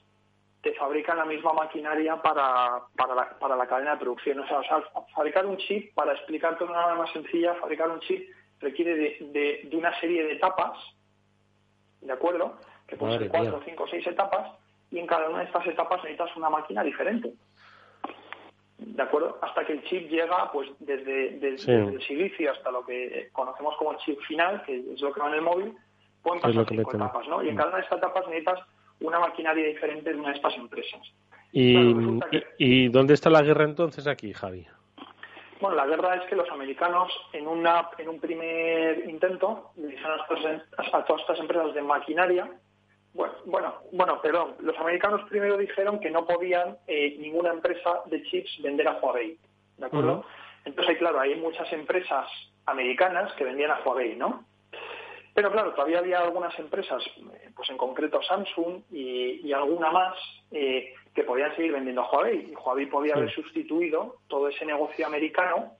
[0.61, 4.39] te fabrican la misma maquinaria para, para, la, para la cadena de producción.
[4.39, 4.83] O sea, o sea,
[5.15, 9.17] fabricar un chip, para explicarte de una manera más sencilla, fabricar un chip requiere de,
[9.31, 10.77] de, de una serie de etapas,
[12.01, 12.57] ¿de acuerdo?
[12.87, 13.65] Que pueden ser cuatro, mía.
[13.65, 14.51] cinco, seis etapas,
[14.91, 17.33] y en cada una de estas etapas necesitas una máquina diferente.
[18.77, 19.37] ¿De acuerdo?
[19.41, 21.71] Hasta que el chip llega, pues, desde, desde- Sí.
[21.71, 25.19] desde el silicio hasta lo que conocemos como el chip final, que es lo que
[25.21, 25.75] va en el móvil,
[26.23, 27.41] pueden pasar cinco etapas, ¿no?
[27.43, 28.59] Y en cada una de estas etapas necesitas
[29.01, 31.01] una maquinaria diferente de una de estas empresas.
[31.51, 34.65] ¿Y, Claro, resulta que- y, y dónde está la guerra entonces aquí, Javi?
[35.59, 40.19] Bueno, la guerra es que los americanos, en, una, en un primer intento, le dijeron
[40.19, 42.49] a, estas- a todas estas empresas de maquinaria,
[43.13, 48.23] bueno, bueno, bueno, perdón, los americanos primero dijeron que no podían eh, ninguna empresa de
[48.23, 49.37] chips vender a Huawei,
[49.77, 50.19] ¿de acuerdo?
[50.19, 50.25] Ujú.
[50.65, 52.27] Entonces, claro, hay muchas empresas
[52.65, 54.45] americanas que vendían a Huawei, ¿no?
[55.33, 60.17] Pero claro, todavía había algunas empresas, eh, pues en concreto Samsung y, y alguna más,
[60.51, 62.51] eh, que podían seguir vendiendo a Huawei.
[62.51, 63.19] Y Huawei podía Sí.
[63.19, 65.73] haber sustituido todo ese negocio americano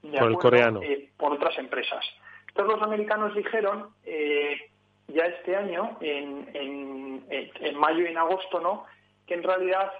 [0.00, 0.82] Por el acuerdo, coreano.
[0.82, 2.04] eh, por otras empresas.
[2.48, 4.56] Entonces los americanos dijeron, eh,
[5.08, 8.84] ya este año, en, en- en- mayo y en agosto, ¿no?
[9.26, 9.92] que en realidad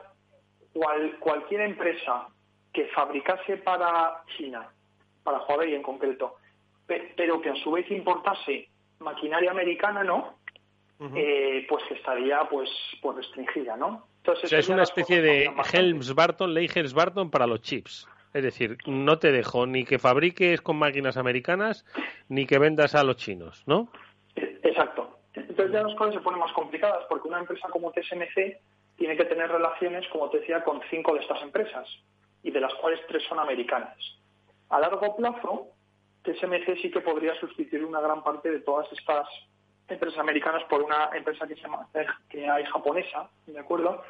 [0.73, 2.27] cual- cualquier empresa
[2.73, 4.69] que fabricase para China,
[5.23, 6.37] para Huawei en concreto,
[6.87, 8.69] pero que a su vez importase
[8.99, 10.39] maquinaria americana, ¿no?
[11.17, 12.71] Eh, pues que estaría pues,
[13.01, 14.07] pues restringida, ¿no?
[14.19, 15.51] Entonces, O sea, es una especie de.
[15.73, 18.07] Helms-Barton, ley Helms-Barton para los chips.
[18.33, 21.85] Es decir, no te dejo ni que fabriques con máquinas americanas
[22.29, 23.89] ni que vendas a los chinos, ¿no?
[24.37, 25.19] Exacto.
[25.35, 28.59] Entonces ya las cosas se ponen más complicadas porque una empresa como TSMC
[28.97, 31.87] tiene que tener relaciones, como te decía, con cinco de estas empresas
[32.43, 33.97] y de las cuales tres son americanas.
[34.71, 35.69] A largo plazo,
[36.23, 39.27] TSMC sí que podría sustituir una gran parte de todas estas
[39.89, 41.89] empresas americanas por una empresa que se llama
[42.31, 44.03] que hay japonesa, ¿de acuerdo?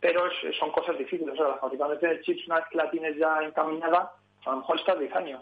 [0.00, 1.32] Pero es- son cosas difíciles.
[1.34, 4.12] O sea, la fabricación de chips, una vez que la tienes ya encaminada,
[4.44, 5.40] a lo mejor estás 10 años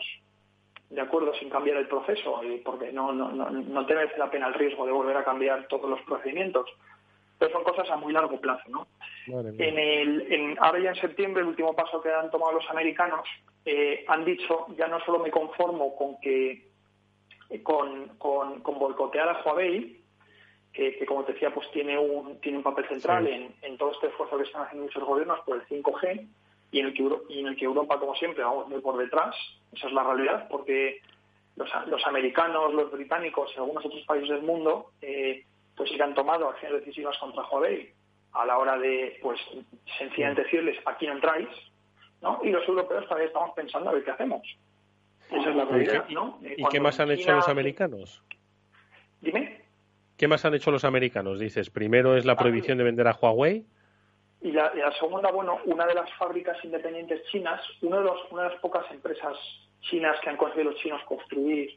[0.91, 4.31] de acuerdo sin cambiar el proceso, y porque no, no, no, no te merece la
[4.31, 6.68] pena el riesgo de volver a cambiar todos los procedimientos.
[7.39, 8.87] Pero son cosas a muy largo plazo, ¿no?
[9.59, 13.29] En el, en, ahora ya en septiembre, el último paso que han tomado los americanos,
[13.70, 16.66] eh, han dicho, ya no solo me conformo con que
[17.50, 20.00] eh, con, con, con boicotear a Huawei,
[20.72, 23.32] que, que, como te decía, pues tiene un, tiene un papel central Sí.
[23.32, 26.26] en, en todo este esfuerzo que están haciendo muchos gobiernos por el 5G
[26.70, 28.96] y en el que, Euro- y en el que Europa, como siempre, vamos muy por
[28.96, 29.34] detrás.
[29.72, 31.00] Esa es la realidad, porque
[31.56, 35.44] los, los americanos, los británicos y algunos otros países del mundo, eh,
[35.76, 37.92] pues sí que han tomado acciones decisivas contra Huawei
[38.32, 39.40] a la hora de, pues,
[39.98, 41.48] sencillamente decirles, aquí no entráis,
[42.22, 42.40] ¿no?
[42.42, 44.42] Y los europeos todavía estamos pensando a ver qué hacemos.
[45.30, 46.38] Esa es la ¿Y realidad, qué, ¿no?
[46.42, 48.22] Eh, y qué más han hecho los americanos?
[49.20, 49.62] Dime.
[50.16, 51.38] ¿Qué más han hecho los americanos?
[51.38, 53.64] Dices, primero es la Ah, prohibición de vender a Huawei.
[54.40, 58.50] Y la, segunda, bueno, una de las fábricas independientes chinas, uno de los, una de
[58.50, 59.36] las pocas empresas
[59.80, 61.76] chinas que han conseguido los chinos construir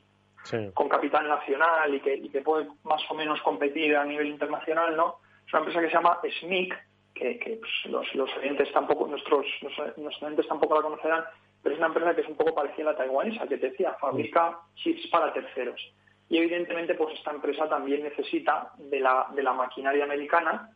[0.74, 4.96] con capital nacional y que, y que puede más o menos competir a nivel internacional,
[4.96, 5.18] ¿no?
[5.46, 6.74] Es una empresa que se llama SMIC,
[7.14, 11.24] que, que pues, los, los oyentes tampoco, nuestros, nuestros oyentes tampoco la conocerán,
[11.62, 13.94] pero es una empresa que es un poco parecida a la taiwanesa, que te decía,
[14.00, 15.82] fabrica chips para terceros.
[16.30, 20.70] Y evidentemente, pues esta empresa también necesita de la, de la maquinaria americana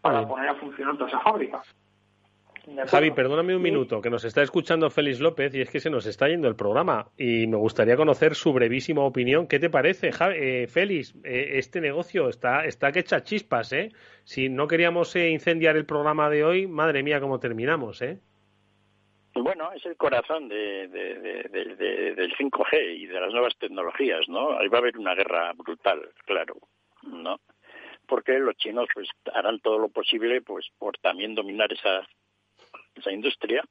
[0.00, 1.62] para poner a funcionar toda esa fábrica.
[2.88, 6.04] Javi, perdóname un minuto, que nos está escuchando Félix López y es que se nos
[6.04, 9.46] está yendo el programa y me gustaría conocer su brevísima opinión.
[9.46, 11.14] ¿Qué te parece, eh, Félix?
[11.22, 13.92] Eh, este negocio está, está que echa chispas, ¿eh?
[14.24, 18.18] Si no queríamos eh, incendiar el programa de hoy, madre mía, cómo terminamos, ¿eh?
[19.34, 24.58] Bueno, es el corazón de, del 5G y de las nuevas tecnologías, ¿no?
[24.58, 26.56] Ahí va a haber una guerra brutal, claro,
[27.02, 27.38] ¿no?
[28.08, 32.06] Porque los chinos pues harán todo lo posible pues por también dominar esa
[32.96, 33.62] esa industria,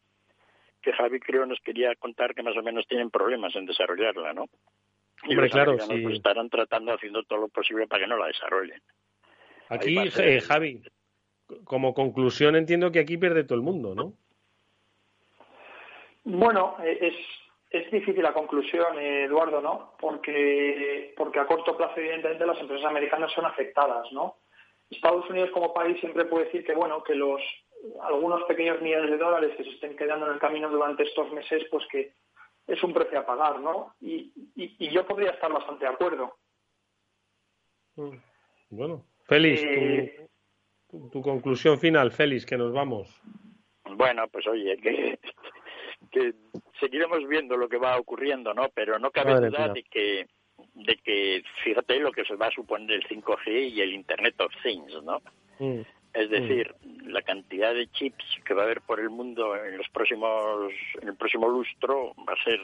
[0.82, 4.46] que Javi creo nos quería contar que más o menos tienen problemas en desarrollarla, ¿no?
[5.24, 8.82] Y Hombre, claro, pues, estarán tratando, haciendo todo lo posible para que no la desarrollen.
[9.70, 10.84] Aquí, eh, Javi,
[11.64, 14.14] como conclusión entiendo que aquí pierde todo el mundo, ¿no?
[16.24, 17.16] Bueno, eh, es,
[17.70, 19.96] es difícil la conclusión, Eduardo, ¿no?
[20.00, 24.38] Porque, porque a corto plazo, evidentemente, las empresas americanas son afectadas, ¿no?
[24.90, 27.42] Estados Unidos como país siempre puede decir que, bueno, que los,
[28.02, 31.64] algunos pequeños millones de dólares que se estén quedando en el camino durante estos meses,
[31.70, 32.14] pues que
[32.68, 33.96] es un precio a pagar, ¿no?
[34.02, 34.32] Y,
[34.92, 36.38] yo podría estar bastante de acuerdo.
[37.96, 38.18] Mm.
[38.70, 40.28] Bueno, Félix, eh,
[41.12, 43.22] tu, conclusión final, Félix, que nos vamos.
[43.96, 45.20] Bueno, pues oye, que,
[46.12, 46.34] que
[46.80, 48.70] seguiremos viendo lo que va ocurriendo, ¿no?
[48.74, 50.28] Pero no cabe duda de que,
[50.74, 54.54] de que, fíjate lo que se va a suponer el 5G y el Internet of
[54.64, 55.22] Things, ¿no?
[55.60, 55.82] Mm.
[56.16, 57.10] Es decir, mm.
[57.10, 61.10] la cantidad de chips que va a haber por el mundo en los próximos, en
[61.10, 62.60] el próximo lustro va a ser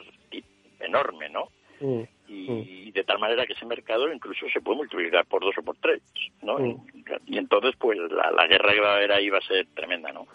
[0.80, 1.48] enorme, ¿no?
[1.80, 2.00] Mm.
[2.28, 2.62] Mm.
[2.66, 5.76] Y, de tal manera que ese mercado incluso se puede multiplicar por dos o por
[5.76, 6.00] tres,
[6.40, 6.58] ¿no?
[7.26, 10.26] Y, entonces, pues la, guerra que va a haber ahí va a ser tremenda, ¿no?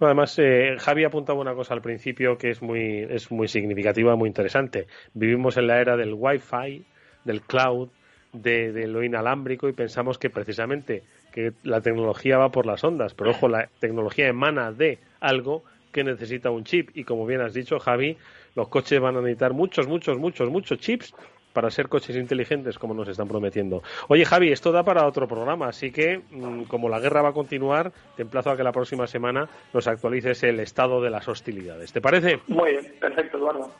[0.00, 4.28] además, eh, Javi apuntaba una cosa al principio que es muy, es muy significativa, muy
[4.28, 4.86] interesante.
[5.14, 6.84] Vivimos en la era del Wi-Fi,
[7.24, 7.88] del cloud,
[8.32, 13.30] de lo inalámbrico y pensamos que precisamente que la tecnología va por las ondas, pero
[13.30, 15.62] ojo, la tecnología emana de algo
[15.92, 18.16] que necesita un chip y como bien has dicho, Javi,
[18.54, 21.14] los coches van a necesitar muchos, muchos, muchos, muchos chips
[21.52, 23.82] para ser coches inteligentes como nos están prometiendo.
[24.08, 27.32] Oye, Javi, esto da para otro programa, así que mm, como la guerra va a
[27.32, 31.92] continuar, te emplazo a que la próxima semana nos actualices el estado de las hostilidades.
[31.92, 32.40] ¿Te parece?
[32.46, 33.70] Muy bien, perfecto, Eduardo.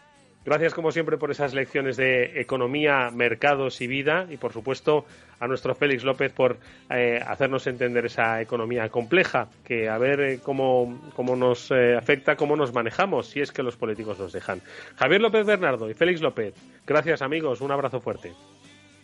[0.51, 4.27] Gracias, como siempre, por esas lecciones de economía, mercados y vida.
[4.29, 5.05] Y, por supuesto,
[5.39, 6.57] a nuestro Félix López por
[6.91, 12.35] eh, hacernos entender esa economía compleja, que a ver eh, cómo, cómo, nos eh, afecta,
[12.35, 14.61] cómo nos manejamos, si es que los políticos nos dejan.
[14.97, 16.53] Javier López Bernardo y Félix López,
[16.85, 17.61] gracias, amigos.
[17.61, 18.33] Un abrazo fuerte.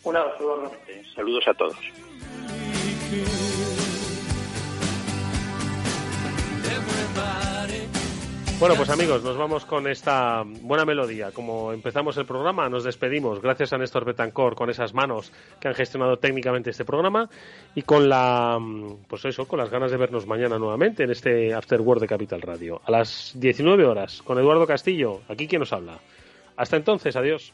[0.03, 0.69] Un abrazo,
[1.15, 1.77] Saludos a todos.
[8.59, 11.29] Bueno, pues amigos, nos vamos con esta buena melodía.
[11.31, 13.39] Como empezamos el programa, nos despedimos.
[13.39, 17.29] Gracias a Néstor Betancor con esas manos que han gestionado técnicamente este programa
[17.75, 18.59] y con la,
[19.07, 22.41] pues eso, con las ganas de vernos mañana nuevamente en este After World de Capital
[22.41, 22.81] Radio.
[22.83, 25.99] A las 19 horas, con Eduardo Castillo, aquí quien nos habla.
[26.55, 27.53] Hasta entonces, adiós.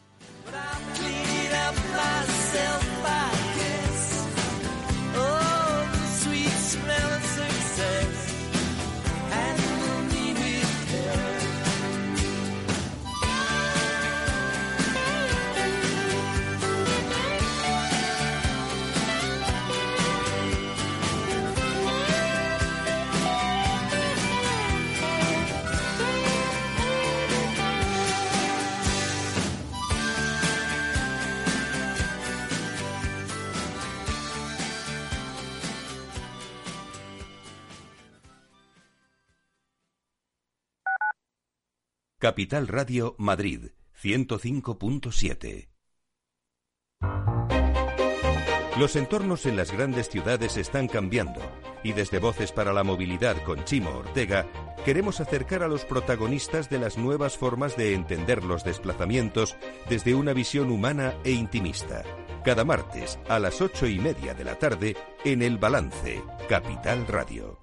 [42.24, 43.72] Capital Radio Madrid
[44.02, 45.68] 105.7
[48.80, 51.42] Los entornos en las grandes ciudades están cambiando
[51.84, 54.48] y desde Voces para la Movilidad con Chimo Ortega
[54.86, 59.58] queremos acercar a los protagonistas de las nuevas formas de entender los desplazamientos
[59.90, 62.04] desde una visión humana e intimista.
[62.46, 64.96] Cada martes a las ocho y media de la tarde
[65.26, 67.63] en El Balance, Capital Radio.